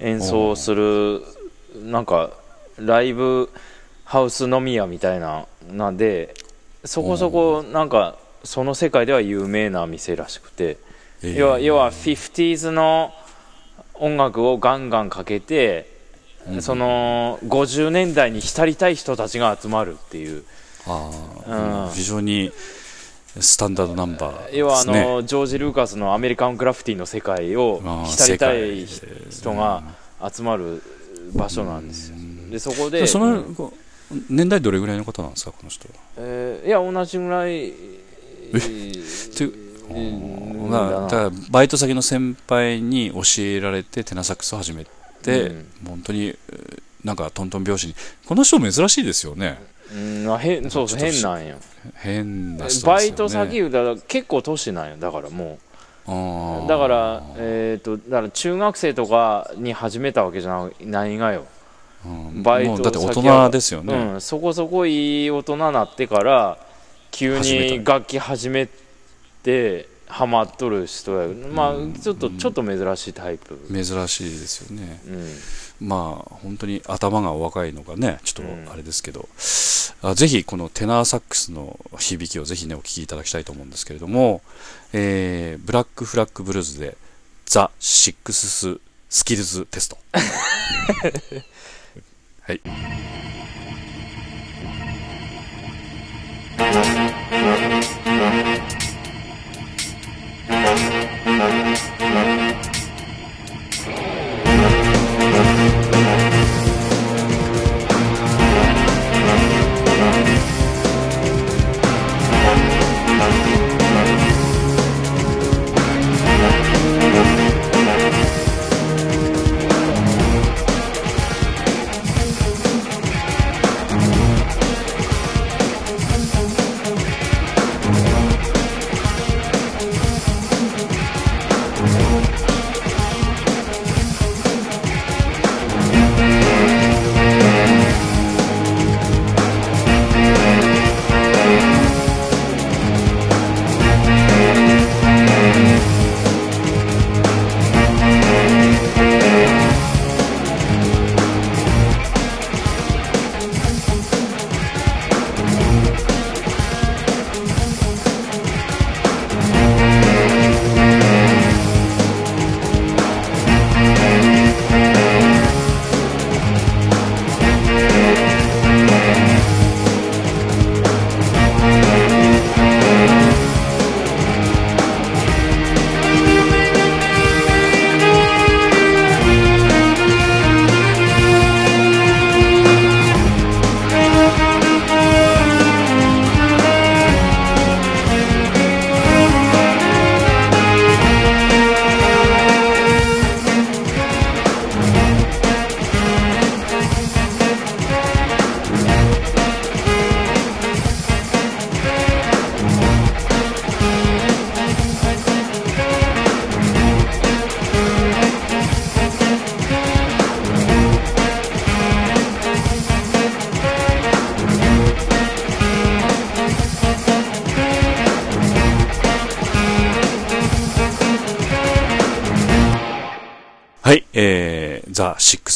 [0.00, 1.22] 演奏する
[1.82, 2.30] なんか
[2.78, 3.50] ライブ
[4.04, 6.34] ハウス飲み屋みたいななんで
[6.84, 10.78] そこそこなんかその世界では有名な店らしくて。
[11.22, 11.34] えー。
[11.34, 13.12] 要は要は 50s の
[13.94, 15.95] 音楽をガンガンかけて
[16.50, 16.62] うん。
[16.62, 20.44] その50年代に浸りたい人たちが集まるっていう。
[20.86, 21.92] あーうん。
[21.92, 22.52] 非常に
[23.38, 24.58] スタンダードナンバーね。
[24.58, 29.82] 要はあのジョージ・ルーカスのアメリカン・グラフィティの世界を浸りたい人が
[30.32, 30.82] 集まる
[31.34, 32.16] 場所なんですよ。
[32.50, 33.44] でそこででその、
[34.30, 35.94] 年代どれぐらいの方なんですかこの人は？
[36.18, 37.72] えーいや同じぐらい
[39.36, 39.44] と
[39.88, 44.96] うんまあ、だからバイト先の先輩に教えられてテナサックスを始めて、うん
[45.86, 47.94] 本当にえーなんかトントン拍子に。
[48.26, 49.62] この人珍しいですよね。
[49.94, 50.26] うん。
[50.26, 51.56] まあ変そうそう変なんよ。
[51.94, 52.92] 変な人ね。
[52.92, 54.96] バイト先だから結構年なんよ。
[54.98, 55.58] だからも
[56.08, 56.68] う。
[56.68, 61.46] だからえっとだから中学生とかに始めたわけじゃないがよ。
[62.04, 62.42] うん。
[62.42, 66.58] バイトだって大人ですよね、うん、そこそこいい大人になってから
[67.12, 68.68] 急に楽器始め
[69.44, 75.00] てハマっとる人やまあちょっとちょっと珍しいタイプ、珍しいですよね。
[75.80, 78.62] うん、まあ本当に頭がお若いのがねちょうん。
[78.62, 79.28] っとあれですけど、
[80.02, 84.42] あぜひこのテナーサックスの響きをぜひねお聴きいただきたいと思うんですけれども、
[84.92, 86.96] えーブラックフラッグブルーズで
[87.46, 88.78] ザ・シックスス・
[89.10, 89.98] スキルズテスト。
[92.42, 92.60] はい「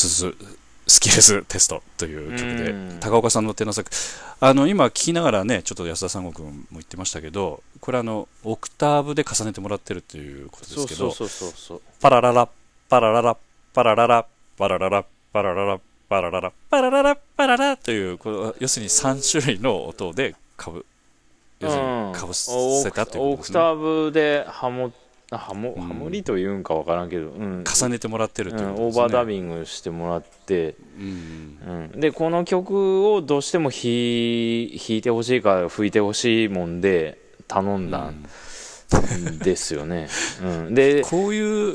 [0.09, 2.99] ザ・シックススキルズテストという曲で、うん。
[3.01, 3.89] 高岡さんのテナ作、
[4.41, 11.83] あの、今聞きながらね、ちょっと安田三国も言ってましたけど、これあの、オクターブで重ねてもらってるということですけど、そうそうそうそう。
[12.01, 12.49] パラララ、
[12.89, 13.37] パラララ、
[13.73, 14.27] パラララ、
[14.57, 20.85] パラララ、パラララ、パラララ、パラララ、パララという、この要するに3種類の音でかぶ、
[21.61, 23.55] 要するにかぶせたというオクことですね。
[23.55, 24.91] ターブでハモ
[25.39, 25.83] ハモうん。
[25.83, 27.65] ハモリというんかわからんけど、うん。
[27.65, 29.05] 重ねてもらってるとうん、いうことですね。
[29.05, 37.19] オーバーダビングしてもらって、うんうん、でこの曲をどうしても弾い弾いてほしいか吹いてほしいもんで
[37.49, 38.25] 頼んだん
[39.39, 40.09] ですよね、
[40.43, 41.75] うん、でこういう、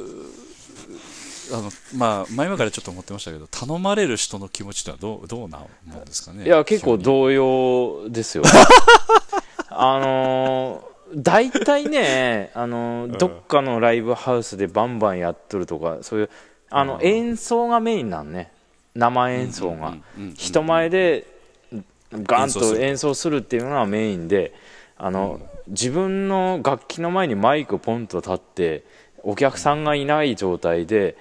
[1.54, 6.46] あの、まあ、前々からちょっと思ってましたけど、頼まれる人の気持ちとはどう、どうなもんですかね？
[6.46, 8.44] いや結構非動揺ですよ
[9.70, 16.30] あのー大体ね、 あのーどっかのライブハウスでバンバンやっとるとかそういう
[16.70, 17.06] あの、うん。
[17.06, 18.52] 演奏がメインなんね。
[18.96, 19.96] 生演奏が、
[20.36, 21.28] 人前で
[22.12, 23.38] ガンと演奏する。
[23.38, 24.54] っていうのがメインで
[24.98, 28.84] あの、自分の楽器の前にマイクポンと立って
[29.24, 31.18] お客さんがいない状態で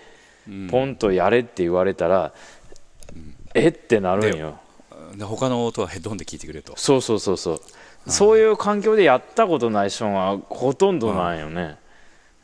[0.48, 0.68] うん。
[0.68, 2.32] ポンとやれって言われたら、
[3.54, 4.58] えってなるんよ。
[5.16, 6.74] で他の音はヘッドホンで聞いてくれと。
[6.76, 7.60] そうそうそうそう
[8.06, 11.76] そういう環境でやったことない人がほとんどなんよね。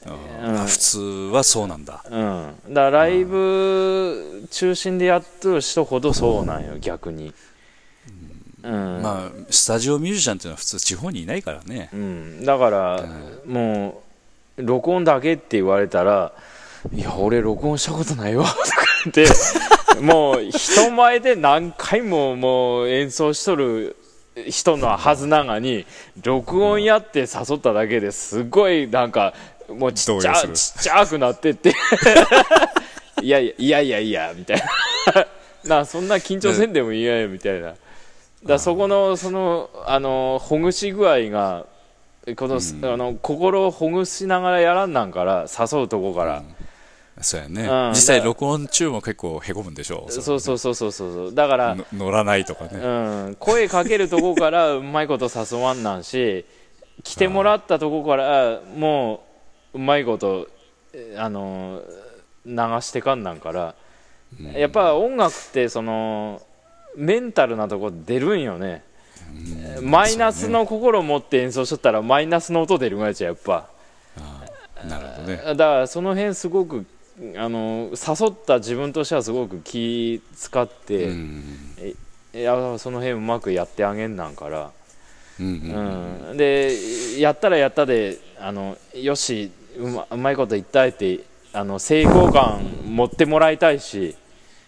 [0.06, 0.60] うん。
[0.60, 1.00] あ普通
[1.32, 2.04] はそうなんだ。
[2.10, 2.54] うん。
[2.68, 7.32] だからライブ中心でやっとる人ほどそうなんよ逆に。
[8.62, 9.02] うん。
[9.02, 11.90] まあ、スタジオミュージシャンっていうのは普通地方にいないからね。
[11.92, 13.04] うん、だから、
[13.46, 14.10] もう
[14.62, 16.32] 録音だけって言われたら
[16.92, 18.58] 「いや俺録音したことないわ」とか
[19.12, 19.34] 言って
[20.00, 23.96] もう人前で何回ももう演奏しとる
[24.48, 25.86] 人のはずながに
[26.22, 29.34] 録音やって誘っただけですごいなんか
[29.68, 31.74] もうちっちゃちっちゃくなってって。
[33.22, 35.26] いやいやいやいやいやみたいな。
[35.80, 37.74] なそんな緊張せんでもいいやよみたいな。
[38.44, 41.66] だそこのそのあのほぐし具合が
[42.36, 46.42] この、あの心をほぐしながらやらんなんから誘うとこから、
[47.20, 47.62] そうやね。
[47.62, 50.12] うん実際録音中も結構へこむんでしょう。
[50.12, 52.70] そうそうそうそうそうそうだから、の乗らないとかね。
[52.72, 52.88] う
[53.30, 56.44] ん、声かけるとこからうまいこと誘わんなんし
[57.02, 59.22] 来てもらったとこからも
[59.74, 60.48] ううまいこと
[60.92, 61.82] えあの
[62.44, 63.74] 流してかんなんから、
[64.54, 66.42] やっぱ音楽ってその
[66.96, 68.82] メンタルなとこ出るんよね、
[69.82, 73.68] マイナスの心を持って演奏しとったらマイナスの音出るがやつややっぱ
[74.88, 75.36] なるほどね。
[75.36, 76.86] だからその辺すごく
[77.36, 81.44] あの誘った自分としてはすごく気使って、うん
[82.32, 84.70] いやその辺うまくやってあげんなんから、
[85.40, 94.14] うんうんうん、でやったらやったであのよしうまうまいこと言ったいってあの成功感持ってもらいたいし、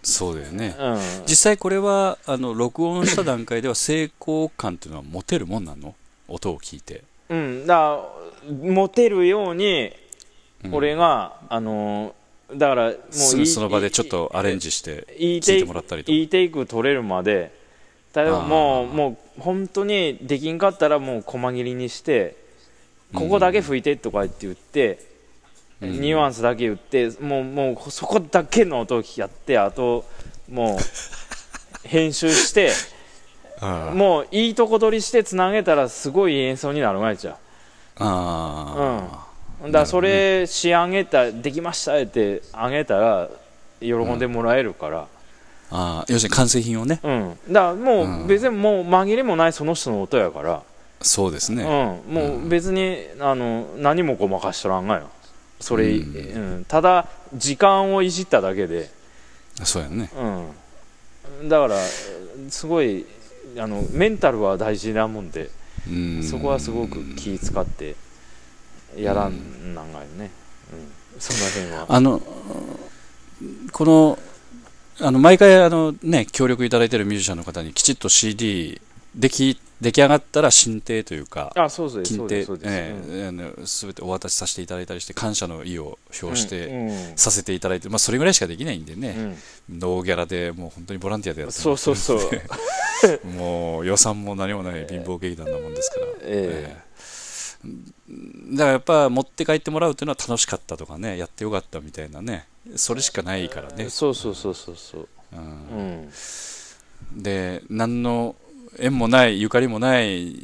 [0.03, 0.75] そうだよね。
[0.77, 5.95] うん、実際これはあの録音した段階では 成功感っていうのは持てるもんなの？
[6.27, 7.05] 音を聞いて。
[7.29, 8.01] うん、だ
[8.51, 9.93] 持てるように
[10.65, 10.75] うん。
[10.75, 12.15] 俺が、あの
[12.55, 16.13] だからもうすぐその場でちょっとアレンジしていい聞いてもらったりとか。
[16.13, 17.61] いいテイク取れるまで。
[18.15, 22.37] 例えばもうもう本当にできんかったらもう細切りにして
[23.15, 25.07] ここだけ吹いてとか言って言って、
[25.81, 26.01] うん。
[26.01, 30.05] ニュアンスだけ言ってもうもうそこだけの音をやってあと
[30.51, 32.73] もう編集して
[33.95, 37.37] もういいとこ取りしてつなげたらすごい演奏になる前じゃ
[37.97, 39.22] あうん
[39.71, 43.29] だそれ仕上げたできましたってあげたら
[43.81, 45.07] 喜んでもらえるから、ー
[45.71, 47.01] あー要するに完成品をね。
[47.03, 50.63] うん、だからもう別にもう紛れもないその人の音やから、
[51.01, 51.63] そうですね。
[51.63, 55.11] うん、もう別にあの何もごまかしとらんがよ。
[55.61, 56.57] それ、うん。
[56.57, 56.65] うん。
[56.67, 58.91] ただ時間をいじっただけで、
[59.63, 60.11] そうやね。
[61.41, 61.77] うん、だから
[62.49, 63.07] すごい
[63.59, 65.51] あのメンタルは大事なもんで。
[65.89, 66.23] うん。
[66.23, 67.97] そこはすごく気使って
[68.97, 70.31] やらんなんがよね、
[71.15, 71.87] うん、その辺は。
[71.89, 72.21] あの、
[73.73, 74.19] この、
[75.01, 78.81] あの、毎回、あの、ね、協力いただいているミュージシャンの方にきちっと CD、
[79.15, 86.89] 出来、出来上がったら進呈というか、あそうです金呈すそうです、えうんえあのすべてお渡しさせていただいたりして、感謝の意を表して、うん。
[86.89, 87.17] うん。
[87.17, 89.37] させていただいて、まあ、それぐらいしかできないんでうね、ん。
[89.71, 92.19] ノーギャラでもう本当にボランティアでやってそうそうそう。
[93.25, 96.11] う もう予算も何もない貧乏劇団なもんですから、え。
[96.23, 96.93] ええ
[97.65, 102.47] だからやっぱ持って帰ってもらうというのは楽しかったとかねやってよかったみたいなね
[102.77, 105.09] それしかないからね、そうそうそうそうそう。
[105.33, 105.41] うん。
[105.41, 106.09] うん
[107.15, 108.37] で何の
[108.79, 110.35] 縁もないゆかりもない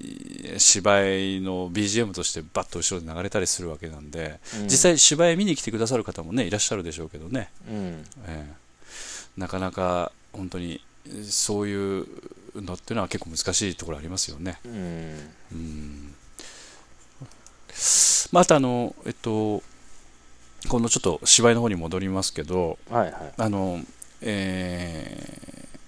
[0.58, 4.64] 芝居の BGM としてバッと後ろで流れたりするわけなんで、うん。
[4.64, 8.04] 実際芝居見に来てくださる方もねいらっしゃるでしょうけどね、うん。
[8.26, 9.40] ええ。
[9.40, 10.82] なかなか本当に
[11.22, 12.06] そういう
[12.56, 14.58] のっていうのは結構難しいところありますよね。
[14.64, 15.30] うん。
[15.52, 16.14] うん
[18.32, 19.62] まあ、あとあの、えっと、
[20.68, 23.80] このちょっと芝居の方に戻りますけど、はいはいあの、
[24.22, 25.78] えー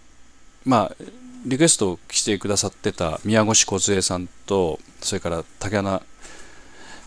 [0.64, 1.05] まあ、
[1.47, 6.03] リクエストをしてくださってた宮越梢さんと、それから竹穴、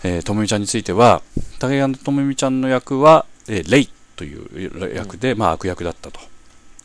[0.03, 1.21] えー、ともみちゃんについては、
[1.59, 6.19] 竹穴ともみちゃんの役は、えーレイという役で、まあ、悪役だったと。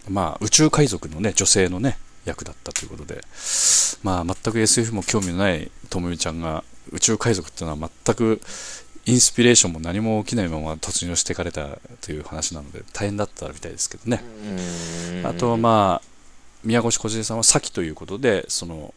[0.08, 3.22] まあ、宇宙海賊のね、女性のね、役だったということで、
[4.02, 8.40] まあ、全く SF も興味のないともみちゃんが、宇宙海賊っていうのは全く
[9.08, 14.22] インスピレーションも何も起きないまま突入していかれたという話なので、大変だったみたいですけどね。
[15.14, 16.08] うんあとはまあ、
[16.62, 18.92] 宮越梢さんは先ということで、その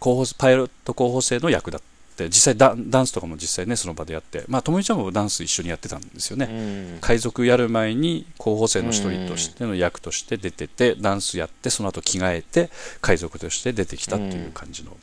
[0.00, 1.82] 候補パイロット候補生の役だっ
[2.16, 6.48] て、実際ダンスとかも実際ね、その場でやって、まあ、ともみちゃんもダンス一緒にやってたんですよね。
[6.50, 12.68] うん海賊やる前に候補生の一人としての役として出てて、ダンスやって、その後着替えて、
[13.00, 14.96] 海賊として出てきたっていう感じの、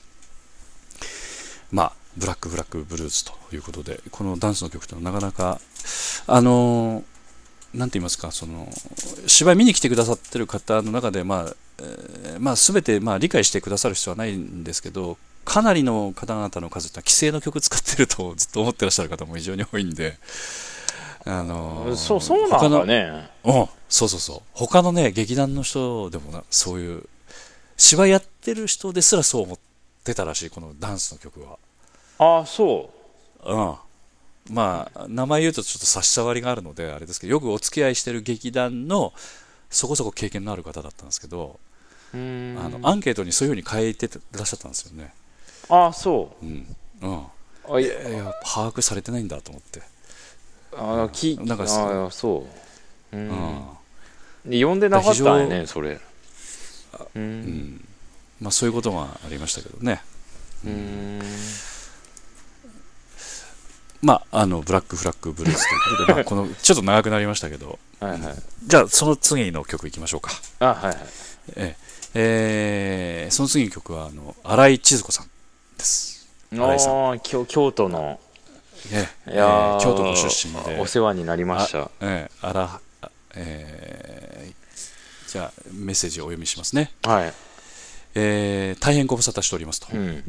[1.72, 5.60] まあ、ブラックブラックブルーズということで、このダンスの曲というのはなかなか、
[6.28, 7.04] あのー
[7.74, 8.70] なんて言いますか、その、
[9.26, 20.18] 芝居見に来てくださってる方の中で、まあ、えーまあ、すべて、まあ、理解してくださる必要はないんですけど、かなりの方々の数ってのは規制の曲使ってるとずっと思ってらっしゃる方も非常に多いんで、
[21.26, 24.42] あのーそうそうなんだねうん、そうそうそう。
[24.54, 27.10] 他のね、劇団の人でもな、そういう、
[27.76, 29.60] 芝居やってる人ですらそう思っ
[30.04, 31.58] てたらしい、このダンスの曲は。
[32.20, 32.90] ああそ
[33.44, 33.76] うん。
[34.54, 39.14] まあ、名前言うとちょっと差し障りがあるので、あれですけど、よくお付き合いしてる劇団の、
[39.70, 41.60] そこそこ経験のある方だったんですけど、
[42.14, 45.14] ううんあの、アンケートにそういうふうに書いてらっしゃったんですよね。
[45.70, 46.76] ああそうん。
[47.02, 47.18] うん。
[47.20, 47.26] う
[47.70, 49.82] あいいやいや、把握されてないんだと思って。
[50.76, 52.48] あきなんかああそ
[53.14, 53.30] うううん。
[53.30, 53.62] ん
[54.46, 56.00] で呼んでなかったんや非ねそれう
[57.16, 57.88] うんん。
[58.42, 60.02] まあ、そういうことがありましたけどね。
[60.66, 61.22] うん
[64.04, 68.36] まあ、あの、ブラックフラッグブルースということで、まあ、 この、ちょっと長くなりましたけど、はいはい。
[68.68, 70.32] じゃあ、その次の曲いきましょうか。
[70.60, 70.98] あはいはい。
[71.56, 71.84] ええ。
[72.16, 75.30] えーその次の曲は、あの、新井千鶴子さん
[75.78, 76.28] です。
[76.52, 77.10] 新井さん。
[77.10, 78.20] ああ京京都の。
[78.92, 79.32] ええ。
[79.34, 81.90] いや京都の出身で、お世話になりました。
[82.02, 84.52] ええあら、あえ。
[84.52, 86.92] ーじゃあ、メッセージをお読みしますね。
[87.04, 87.34] はい。
[88.16, 89.88] えー大変ご無沙汰しておりますと。
[89.94, 90.24] うん。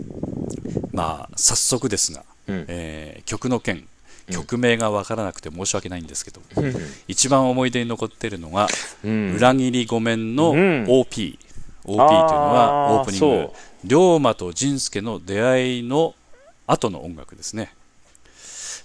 [0.93, 3.89] まあ、早速ですが、うんえー曲の件、うん
[4.31, 6.75] 曲名がわからなくて申し訳ないんですけど、うん
[7.09, 8.69] 一番思い出に残っているのが、
[9.05, 11.39] うん裏切りごめんのうん OP。
[11.85, 13.55] OP というのはオープニングそ。
[13.85, 16.15] 龍馬と仁助の出会いの
[16.67, 17.75] 後の音楽ですね。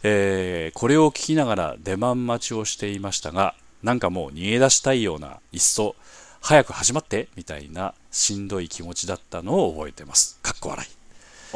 [0.04, 5.96] えーこれを聞きながら出番待ちをしていましたが、なんかもう逃げ出したいような、いっそ
[6.42, 10.38] 早く始まってみたいなしんどい気持ちだったのを覚えてます。
[10.42, 10.90] かっこ笑い。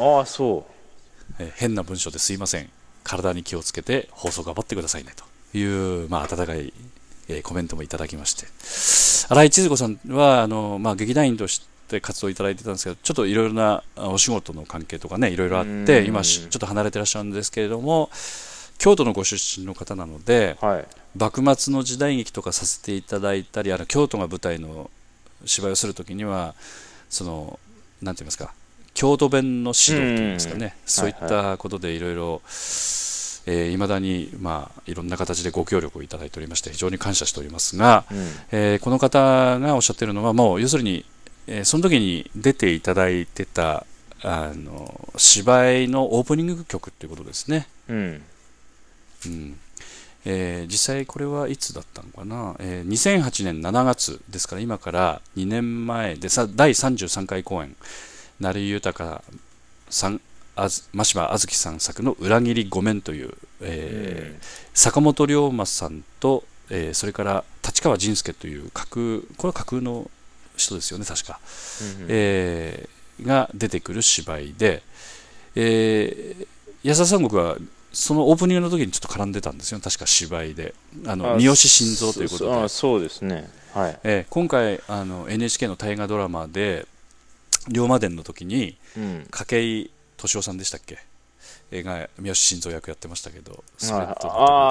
[0.02, 0.66] ああそ
[1.38, 2.70] えー変な文章ですいません。
[3.02, 6.72] 体に気をつけて放送頑張ってくださいねという、まあ、温かい、
[7.28, 8.46] えーコメントもいただきまして。
[9.28, 18.10] 新井千鶴子さんは、あの、まあ、劇団員として活動いただいてたんですけど、ちょっといろいろなあお仕事の関係とかね、いろいろあって、うん今し、ちょっと離れてらっしゃるんですけれども、
[18.78, 24.90] 京都のご出身の方なので、うはい幕末の時代劇とかさせていただいたり、あの京都が舞台の
[25.44, 26.54] 芝居をするときには、
[27.08, 27.60] その、
[28.02, 28.52] なんて言いますか、
[28.94, 32.40] 京都弁の指導といいますかね、そういったことでいろいろ、
[33.46, 38.18] えー、未だに、まあ、いろんな形でご協力をいただいておりまして、非常に感謝しておりますが、うん。
[38.52, 41.04] えーこの方がおっしゃってるのは、もう要するに、
[41.46, 43.84] えーその時に出ていただいてた
[44.22, 47.66] あの芝居のオープニング曲っていうことですね。
[47.88, 48.22] うん。
[49.26, 49.58] うん。
[50.24, 57.76] えー実際これはいつだったのかな、えー2008年7月ですから今から2年前でさ第33回公演
[58.40, 59.22] 成井豊
[59.90, 60.20] さん
[60.56, 68.90] あず真柴あずきさん作の「裏切りごめん」という、えー坂本龍馬さんと、えーそれから立川仁介という架空
[69.36, 70.10] これは架空の
[70.56, 71.40] 人ですよね確か、
[72.00, 74.82] うんえーが出てくる芝居で、
[75.54, 76.46] えー
[76.82, 77.56] 安田三国は
[77.92, 80.74] そのオープニングの時にちょっと絡んでたんですよ確か芝居で。
[81.06, 83.48] あのあ三好晋三ということで、あそうですね。
[83.72, 83.98] はい。
[84.04, 86.86] えー今回あの NHK の大河ドラマで
[87.68, 89.26] 龍馬伝の時にうん。
[89.30, 90.98] 筧敏夫さんでしたっけ？
[91.70, 94.14] えーが三好晋三役やってましたけどあ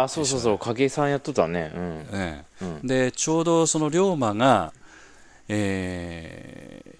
[0.01, 1.71] あーそうそうそう影さんやっとったね。
[1.75, 2.07] うん。
[2.13, 2.79] えうん。
[2.83, 4.73] えでちょうどその龍馬が、
[5.49, 6.93] えー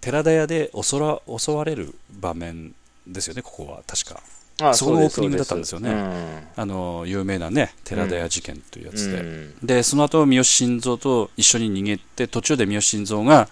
[0.00, 2.74] 寺田屋で襲わ襲われる場面
[3.06, 4.22] ですよね、ここは確か。
[4.62, 5.90] あそこのオープニングだったんですよね。
[5.90, 6.42] うん。
[6.56, 9.18] あの有名なね、寺田屋事件というやつで。
[9.18, 9.54] うん。
[9.62, 13.48] で、その後三好晋三と一緒に逃げて、途中で三好晋三が、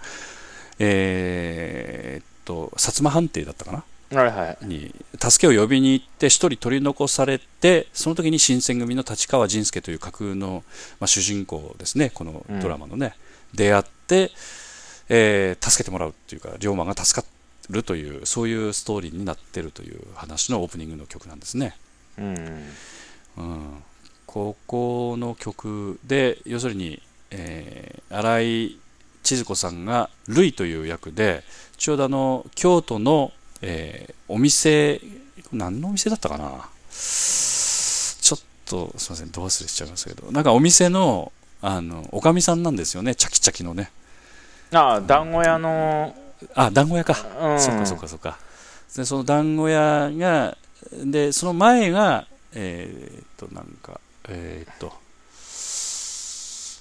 [0.78, 3.84] えーっと、薩摩藩邸だったかな？
[4.10, 4.66] はいはい。
[4.66, 10.64] に助けを呼びに行って一人取り残されてその時に新選組の立川仁介という架空の、
[10.98, 13.14] まあ、主人公ですねこのドラマのね、
[13.52, 14.30] 出会って、
[15.10, 17.26] えー助けてもらうっていうか龍馬が助か
[17.68, 21.76] るというそういうストーリーになってるという話のオープニングの曲なんですね、
[22.16, 22.36] うん。
[23.36, 23.82] うん、
[24.24, 28.78] ここの曲で要するに、えー新井
[29.22, 31.44] 千鶴子さんがルイという役で
[31.76, 35.00] ちょうどあの京都の、えーお店
[35.52, 36.68] 何のお店だったかな？
[36.90, 40.30] ちょっとすいませんど忘れしちゃいましたけど。
[40.30, 43.14] なんかお店のあのおかみさんなんですよね。
[43.14, 43.90] チャキチャキのね。
[44.72, 46.14] ああ団子屋の。
[46.54, 47.16] あ団子屋か。
[47.40, 47.60] うん。
[47.60, 48.38] そっかそっかそっか。
[48.94, 50.56] で、その団子屋が、
[50.92, 54.92] で、その前が、えーっと、なんか、えーっと、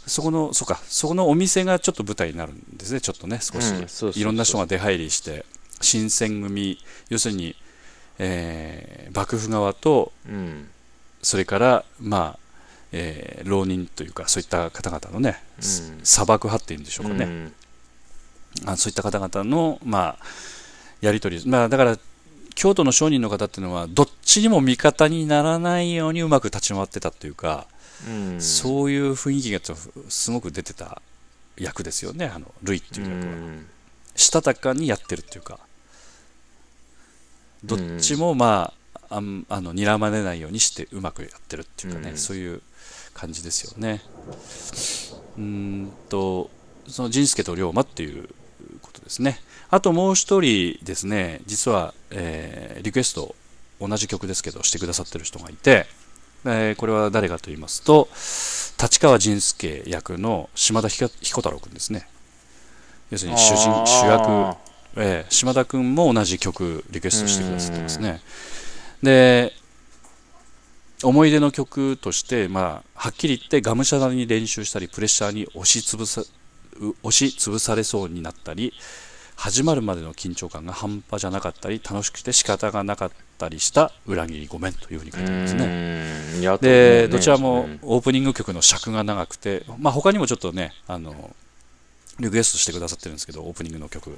[0.07, 4.19] そこの、そうか、そこのお店がちょっと舞台になるんですね、ちょっとね、少し。
[4.19, 5.45] いろんな人が出入りして、
[5.81, 6.79] 新選組、
[7.09, 7.55] 要するに、
[8.17, 10.69] えー幕府側と、うん。
[11.21, 12.39] それから、まあ、
[12.91, 15.99] えー浪人というか、そういった方々のね、うん。
[16.03, 17.25] 砂漠派っていうんでしょうかね。
[17.25, 17.53] うん。
[18.65, 20.25] あそういった方々の、まあ、
[21.01, 21.97] やり取り、まあ、だから、
[22.55, 27.76] 京都の商人の方っていうのは、どっちにも味方にならないようにうまく立ち回ってたっていうか、うん
[28.39, 31.01] そういう雰囲気がちょっとすごく出てた
[31.57, 33.33] 役ですよね、あのルイっていう役は。
[34.15, 35.59] したたかにやってるっていうか、
[37.63, 38.73] どっちも、ま
[39.09, 42.61] あ、あんあの睨まれないようにしてうまくやってるっていうかね、うんそういう
[43.13, 44.01] 感じですよね。
[45.37, 46.49] うーんと、
[46.87, 48.29] その仁助と龍馬っていう
[48.81, 49.39] ことですね。
[49.69, 53.35] あともう一人ですね、実は、えーリクエスト、
[53.81, 55.87] 同じ曲ですけど、してくださってる人がいて、
[56.45, 58.07] えーこれは誰かと言いますと、
[58.81, 62.07] 立川仁助役の島田彦彦太郎君ですね。
[63.09, 64.57] 要するに主人主役、
[64.97, 68.21] えー島田君も同じ曲リクエストしてくださってますね。
[69.01, 69.53] で、
[71.03, 76.23] 思い出の曲として、まあ、はっきり言ってがむしゃらに練習したり、プレッシャーに押しつぶさ
[76.79, 78.73] う押しつぶされそうになったり、
[79.35, 86.57] 始まるまでの緊張感が半端じゃなかったり、楽しくて仕方がなかったりした裏切りごめんというふうに書いてありますね。
[86.61, 91.35] で、ねどちらもうんオープニング曲の尺が長くて、まあ、他にもちょっとね、あの、
[92.19, 94.09] リクエストしてくださってるんですけど、オープニングの曲。
[94.09, 94.15] ま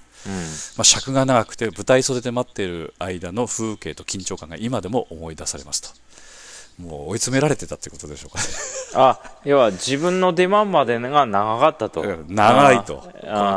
[0.81, 5.89] あ、尺が長くて舞台袖で待っている間の風景と緊張感が今でも思い出されますと。
[6.81, 8.47] もう追い詰められてたってことでしょうかね。
[8.95, 13.03] あ要は自分の出番までが長かったとうん長いと。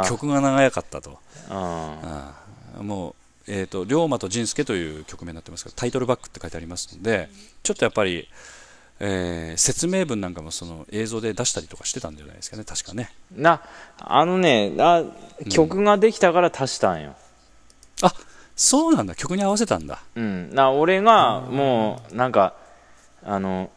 [0.07, 1.19] 曲が長かったと。
[1.49, 2.35] あ
[2.75, 3.15] あーもう、
[3.49, 7.29] えっ、と、龍馬と仁助という曲名になってますけど、タイトルバックって書いてありますので、
[7.63, 8.29] ちょっとやっぱり、
[9.01, 13.13] えー説明文なんかもその映像で出したりとかしてたんじゃないですかね、確かね。
[13.35, 13.61] な
[13.99, 15.03] あのねあ
[15.51, 17.15] 曲ができたから足したんよ、
[18.03, 18.13] あ
[18.55, 20.03] そうなんだ、曲に合わせたんだ。
[20.15, 22.55] うん、な俺がもうなんか
[23.25, 23.71] あの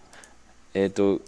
[0.73, 1.21] えっ、と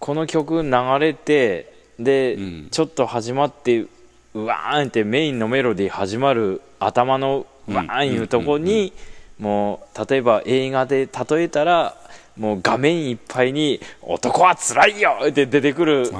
[0.00, 2.68] この曲流れてで、うん。
[2.70, 3.86] ちょっと始まって
[4.34, 8.92] うわーんってメインのメロディー始まる頭のうわーんいうとこに、
[9.38, 11.96] もう例えば映画で例えたら
[12.36, 16.10] もう画面いっぱいに「男はつらいよ!」って出てくる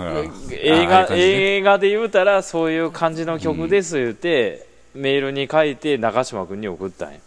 [0.51, 7.19] 映画映画で言うたらそういう感じの曲です言って、メールに書いて中島君に送ったんや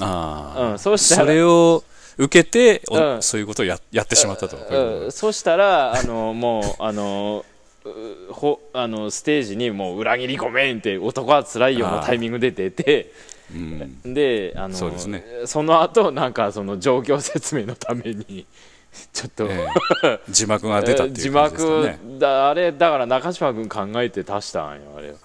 [0.00, 1.84] ああ、うんそうしたらそれを
[2.16, 3.22] 受けて、おうん。
[3.22, 4.56] そういうことをややってしまったと。
[4.56, 7.44] こうん、そしたらあのもうあの
[7.84, 13.12] うほあのステージにもう裏切りごめんって男はつらいよのタイミングで出て
[13.52, 18.46] うんであのそうですねその後なんかその状況説明のために
[19.12, 19.66] ちょっと、え
[20.04, 21.98] え字幕が出たってい字う感じですか幕ね。
[22.18, 25.16] だあれだから中島君考えて足したんよあれは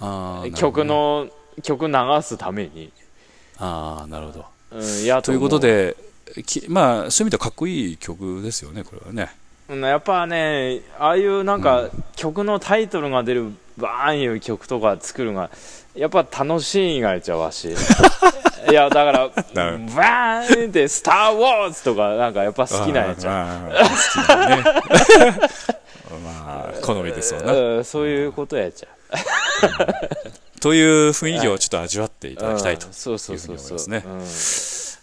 [0.00, 0.84] あー曲。
[0.84, 1.28] の
[1.62, 2.92] 曲流すために、
[3.58, 4.44] ああ、なるほど。
[4.72, 5.96] うん、やということで、
[6.44, 9.30] きまあ、そういう意味ではかっこいい曲ですよね、これはね。
[9.68, 15.50] うんやっぱねああいうなんか曲のタイトルが出るバーンいう曲とか作るのが
[15.94, 17.74] やっぱ楽しいんがやっちゃうわし。
[18.70, 23.34] いやだからバーンって「スター・ウォーズ」とかなんかやっぱ好きなんやっちゃう。
[26.22, 27.52] まあ、好みですわな。
[27.52, 28.88] うんそういうことやっちゃ
[30.60, 34.08] という雰囲気をちょっと味わっていうただきたいとうんそうそうそうそういうふう。
[34.08, 34.24] に思い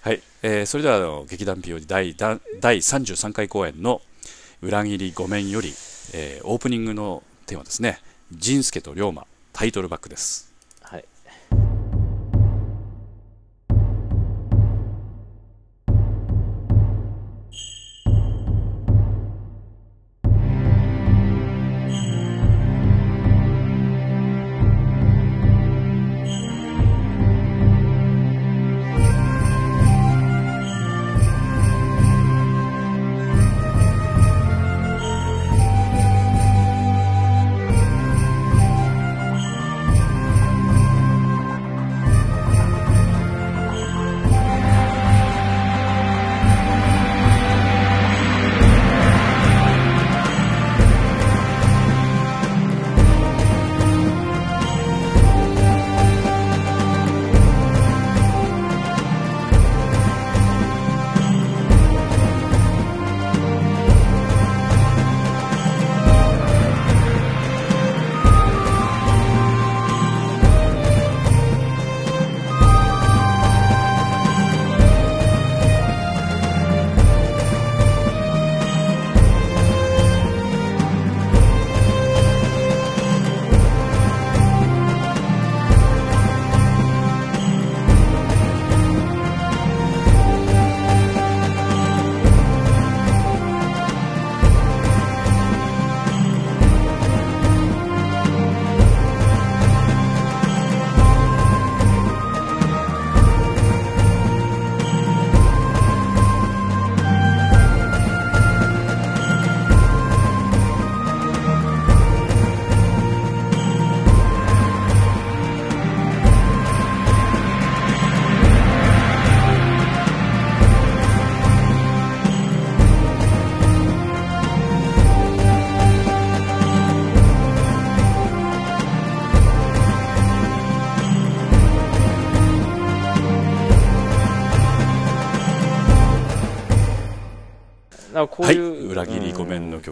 [0.01, 4.01] はい、えーそれではあの劇団 POD 第第第33回公演の
[4.63, 5.71] 「裏切りごめん」より、
[6.13, 7.99] えーオープニングのテーマですね
[8.31, 10.50] 「仁助と龍馬」タイトルバックです。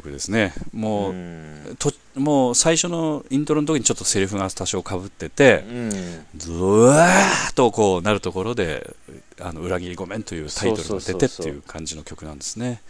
[0.01, 0.53] 曲ですね。
[0.73, 5.89] もう、うんともう最初のイントロの時にちょっとセリフが多少かぶってて、うん
[6.35, 8.95] ずわーっとこうなるところで、
[9.39, 12.81] あの裏切りごめんというタイトルが出てっていう感じの曲なんですね。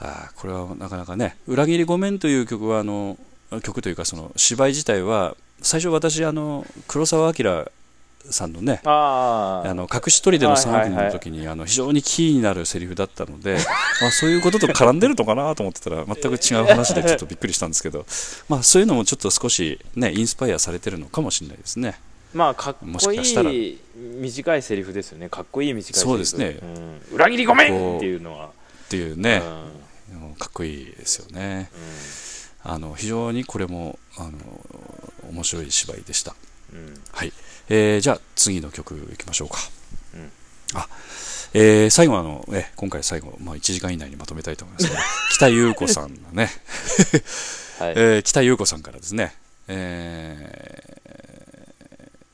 [0.00, 3.18] あーこれはなかなかね、裏切りごめんという曲はあの
[3.62, 7.64] 曲というかその芝居自体は最初私あの黒澤明
[8.30, 8.80] さんのね。
[8.84, 11.06] あの隠し砦の3組はいはいはい。
[11.06, 13.56] の時にあの非常にキーになるセリフだったので、
[14.02, 18.06] あそういうことと絡んでるのかなと思ってたら全く違う話でちょっとびっくりしたんですけど、
[18.48, 21.98] まあ、そういうのもちょっと少し、ね、インスパイアされてるのかもしれないですね。
[22.34, 25.28] まあかっもこしかしたらいい短いセリフですよね。
[25.28, 26.10] かっこいい短いセリフ。
[26.10, 26.58] そうですね。
[26.62, 27.16] うん。
[27.16, 28.46] 裏切りごめんっていうのは。
[28.46, 29.42] っていうね、
[30.12, 30.34] うん。
[30.34, 31.70] かっこいいですよね。
[31.72, 31.78] う
[32.70, 34.32] あの非常にこれもあの
[35.30, 36.34] 面白い芝居でした。
[36.76, 37.00] んうん。
[37.12, 37.32] はい。
[37.68, 39.58] えーじゃあ次の曲いきましょうか。
[40.14, 40.30] うん。
[40.74, 40.88] あ
[41.54, 44.98] えー最後はあの、え今回最後、まあ、1時間以内にまとめたいと思います、ね、
[45.32, 46.50] 北優子さんのね、
[47.78, 47.94] はい。
[47.96, 49.34] えー北優子さんからですね、
[49.68, 50.98] え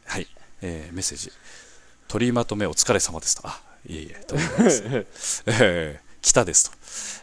[0.07, 0.27] ーはい、
[0.63, 1.33] えーメッセージ。
[2.09, 3.43] 取りまとめお疲れ様ですと。
[3.47, 6.77] あいえいえとんでもないです、 えー北ですと、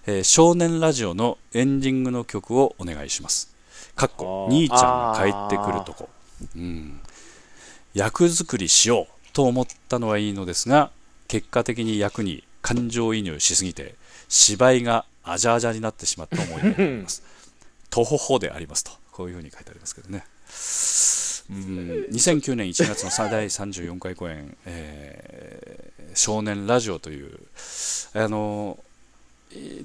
[0.05, 3.49] えー少年ラジオのエンディングの曲をお願いします。
[3.95, 6.09] かっこ兄ちゃんが帰ってくるとこ
[6.55, 7.01] うん。
[7.93, 10.91] 役作りしようと思ったのはいいのですが
[11.27, 13.95] 結果的に役に感情移入しすぎて
[14.29, 17.23] 芝居があじゃあじゃになってしまった思い出があります。
[17.89, 18.91] とほほでありますと。
[19.11, 20.25] こういうふうに書いてありますけどね。
[21.49, 27.39] うん2009年1月の第34回公演、えー少年ラジオ」という
[28.13, 28.77] あの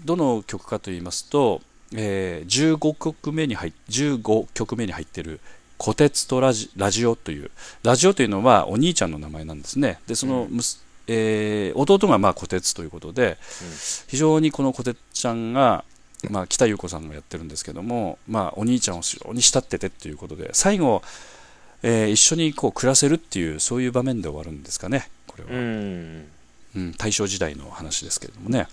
[0.04, 5.40] どの曲かと言いますと、えー15曲目に入15曲目に入っている
[5.78, 7.50] 「虎鉄とラジラジオ」という
[7.82, 9.98] ラジオというのはお兄ちゃんの名前なんですね。
[10.06, 13.38] でその、むすえー弟がまあ虎鉄ということで、
[14.08, 15.84] 非常にこの虎鉄ちゃんが、
[16.30, 21.02] まあ、北優子さんがやってるんですけども、まあ、お兄ちゃんを非常に慕っててっていうことで最後、
[21.82, 26.28] えー一緒にこう暮らせるっていうそういう場面で終わるんですかねこれは、うん。
[26.74, 28.66] うん、大正時代の話ですけれどもね、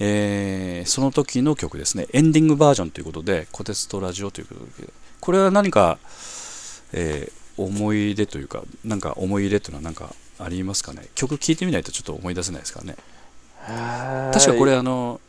[0.00, 2.06] えーその時の曲ですね。
[2.12, 4.88] エンディングバージョンということで「虎鉄とラジオ」ということで
[5.26, 5.98] これは何か、
[6.92, 11.06] えー思い出というかなんか思い入れというのは何かありますかね？
[11.14, 12.96] 曲聴いてみないとちょっと思い出せないですからね。
[14.30, 15.22] 確かこれあの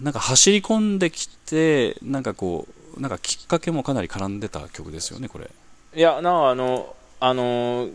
[0.00, 2.66] なんか走り込んできてなんかこ
[2.96, 5.50] うなんかきっかけもかなり絡んでた曲ですよねこれ。
[5.94, 7.88] いやなんかあのあの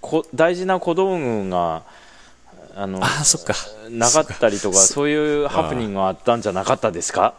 [0.00, 1.84] こ大事な小道具が
[2.74, 3.54] あのあそっか。
[3.90, 7.34] なかったりとかそそういうハプニングがあったんじゃなかったですか？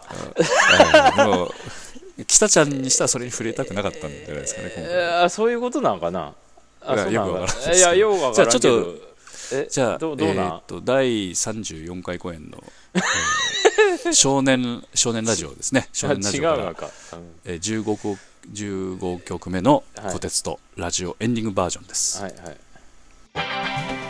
[2.28, 4.94] 北ちゃんにしたらそれに触れたくなかったんじゃないですかね今回。
[4.94, 6.34] えーそういうことなのかな？
[6.82, 8.96] あそうよくわからないいやよくわからんけじゃあどちょっ
[9.52, 12.64] えじゃあどうどうなん、えーっと第34回公演の、
[12.94, 15.90] えー 少年少年ラジオですね。
[15.94, 16.90] 少あ年ラ違ジオから
[17.46, 18.18] えー 15, 個
[18.54, 20.08] 15曲目のはい。
[20.08, 24.09] 虎鉄とラジオエンディングバージョンです、はいはい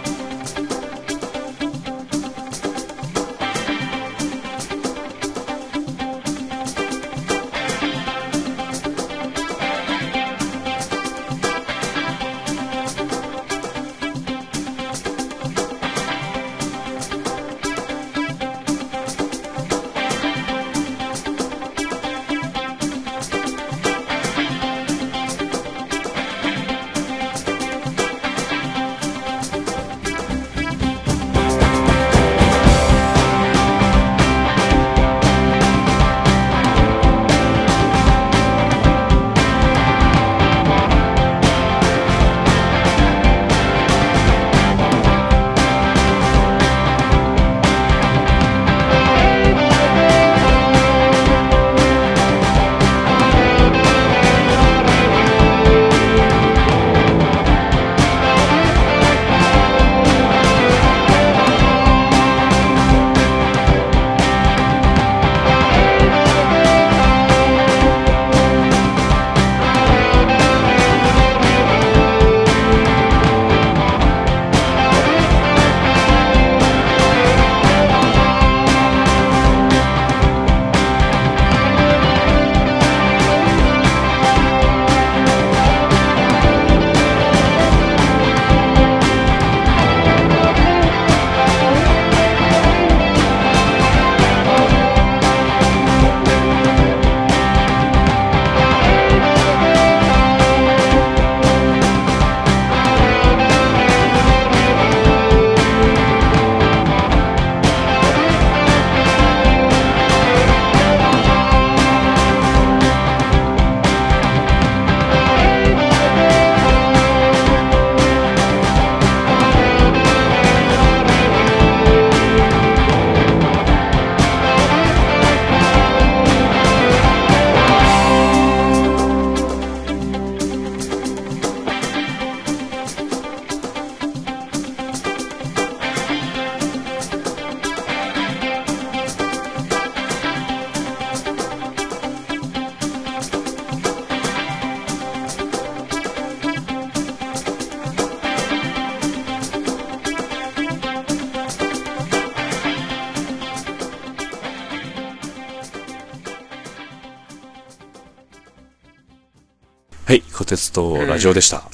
[160.09, 161.69] はい、小鉄とラジオでした。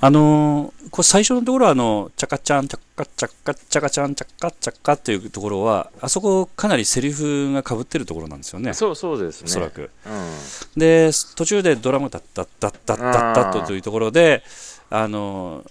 [0.00, 8.72] あのーこれ最初のところは、あの、チャカチャン、チャカチャカチャカチャン、チャカチャカっていうところは、あそこかなりセリフが被ってるところなんですよね。
[8.72, 9.90] そうそうですねおそらく。
[10.06, 14.42] うんで、途中でドラムダッダッダッダッダッダッとというところで、
[14.88, 15.70] あのー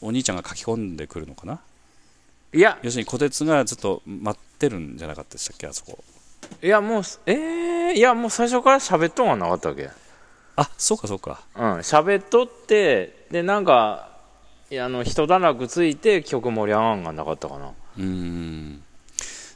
[0.00, 1.58] お兄ちゃんが書き込んでくるのかな？
[2.52, 5.98] いや要するに小鉄がずっと待ってるんじゃなかったでしたっけ、あそこ。
[6.62, 9.90] いやもうえー、いやもう最初から喋っとんはなかったわけ？
[10.60, 11.40] あ、そうかそうか。
[11.54, 14.08] うん喋っとってでなんか
[14.70, 17.68] いやあの一段落ついて曲盛り上がんがなかったかな。
[17.68, 18.82] うーん。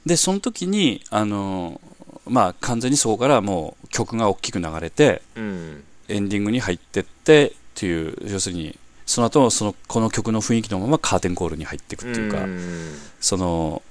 [0.07, 1.81] でその時にあの
[2.27, 5.85] まあ完全にそこからもう曲が大きく流れてうん。
[6.09, 12.47] エンディングに入ってってっていう要するにその後そのこの曲の雰囲気のままカーテンコールに入っていくっていうか、
[13.21, 13.83] その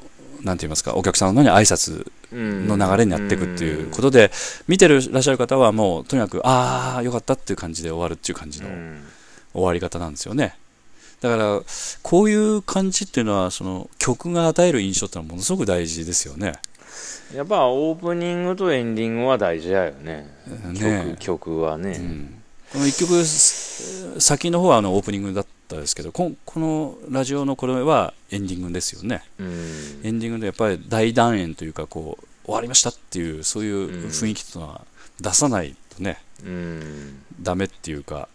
[0.44, 4.32] なんて言いますかお客さんのに挨拶の流れになっていくっていうことで、
[4.68, 9.04] 見てるらっしゃる方はもうとにかくああよかったっていう感じで終わるっていう感じのうん。
[9.54, 10.56] 終わり方なんですよね。
[11.20, 11.62] だから
[12.02, 16.54] こういう感じっていうのはその曲が与える印象ってのはものすごく大事ですよね。
[17.36, 20.28] やっぱオープニングとエンディングは大事だよね。
[20.74, 22.42] ね曲曲はね、うん。
[22.74, 29.24] この一曲す先の方はあのオープニングだったですけどここのラジオのこれはエンディングですよね。
[29.40, 29.48] うん。
[30.04, 34.82] エンディングでやっぱり大団円というかこう終わりましたっていうそういう雰囲気というのは
[35.20, 37.24] 出さないとねうん。
[37.42, 38.28] ダメっていうか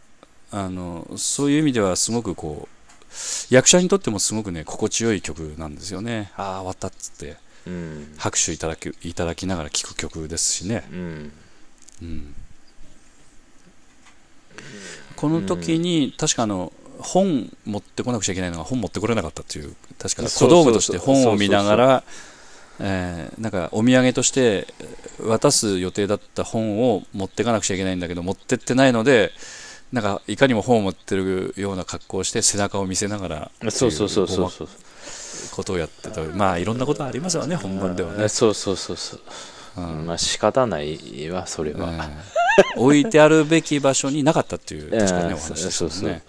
[0.51, 6.33] あのそういう意味ではすごくこう役者にとってもすごくね心地よい曲なんですよね。
[6.37, 8.15] ああ終わったっつってうん。
[8.19, 11.33] 拍手いただきいただきながら聴く曲ですしね、うん。
[12.03, 12.35] うん、
[15.17, 22.05] この時に確かあの本持ってこなくちゃいけないのが本持ってこれなかったっていう確か小道具として本を見ながら
[22.79, 24.67] えーなんかお土産として
[25.21, 29.33] 渡す予定だった本を持っていかなくちゃいけないんだけど持ってってないので
[29.93, 34.69] なんかいかにも本を持ってるような格好をして背中を見せながらそうそうそうそうそう
[35.53, 39.21] ことをやってたまあいろんなことありますよね本番ではね、そうそうそうそう。
[39.77, 40.07] うん。
[40.07, 46.23] まあ仕方ないわそれは、ええ置いてあるべき場所になかったっていう確かに お話でしたそうそうもんね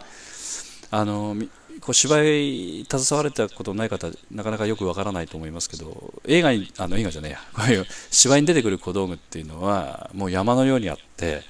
[0.92, 7.32] あのみこう芝居携われたことない方なかなかよくわからないと思いますけど映画にあの映画じゃねえ
[7.78, 7.86] や。
[8.10, 11.44] 芝居に出てくる小道具っていうのはもう山のようにあって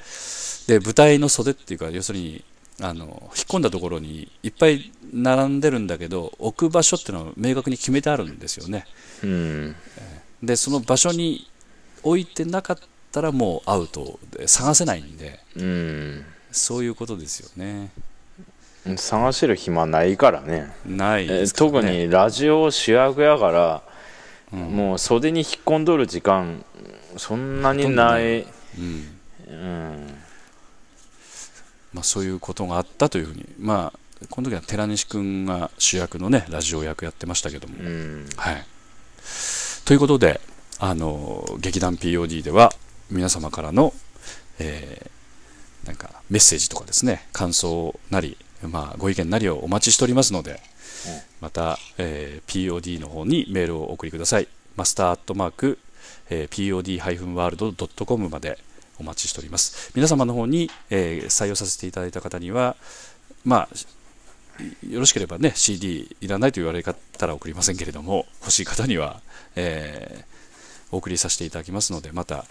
[0.67, 2.43] で舞台の袖っていうか要するに
[2.81, 3.11] あの引っ
[3.47, 8.85] 込んだところにいっぱい並んでるんだけど置く場所っていうのは明確に決めてあるんですよね。
[9.23, 9.75] うん。
[10.43, 11.49] でその場所に
[12.03, 12.77] 置いてなかっ
[13.11, 16.25] たらもうアウトで探せないんでうん。
[16.51, 17.91] そういうことですよね
[18.95, 20.71] 探してる暇ないからね。
[20.85, 21.47] ないね。
[21.47, 23.81] 特にラジオ主役やから、
[24.53, 24.59] うん。
[24.59, 26.63] もう袖に引っ込んどる時間
[27.17, 28.41] そんなにない。
[28.41, 28.45] う
[28.79, 29.17] ん
[29.47, 30.07] うん。
[31.93, 33.45] まあ、そういうことがあったというふうに。
[33.59, 38.29] まあこの時は寺西君が主役のねラジオ役やってましたけども、うん。
[38.37, 38.65] はい。
[39.85, 40.39] ということで
[40.79, 42.71] あの劇団 POD では
[43.11, 43.93] 皆様からの、
[44.59, 45.17] えー
[45.87, 50.59] なんかメッセージとかですね感想なり、まあ、ご意見なりをお待ちしておりますので、
[51.41, 54.47] また、えー POD の方にメールをお送りください。
[54.75, 55.79] マスターアットマーク、
[56.29, 58.57] えー POD-world.com まで
[58.99, 59.91] お待ちしております。
[59.95, 62.75] 皆様の方に、えー採用させていただいた方には
[63.45, 63.69] まあ
[64.89, 69.21] よろしければね CD いらないと言われたら送りませんけれども欲しい方には、
[69.55, 70.37] えー
[70.91, 72.45] お送りさせていただきますのでまた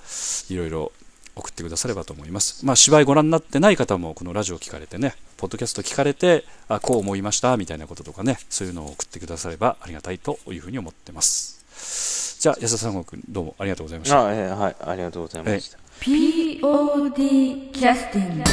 [0.51, 0.93] いろいろ
[1.37, 12.39] 送ってくださればと思います、まあ、芝居ご覧になってない方もこのラジオ聞かれてねポッドキャスト聞かれてあこう思いましたみたいなこととかねそういうのを送ってくださればありがたいというふうに思ってます。
[12.41, 14.27] じゃあ安田三国どうもありがとうございました。
[14.27, 18.45] あえーはいありがとうございました、POD キャスティング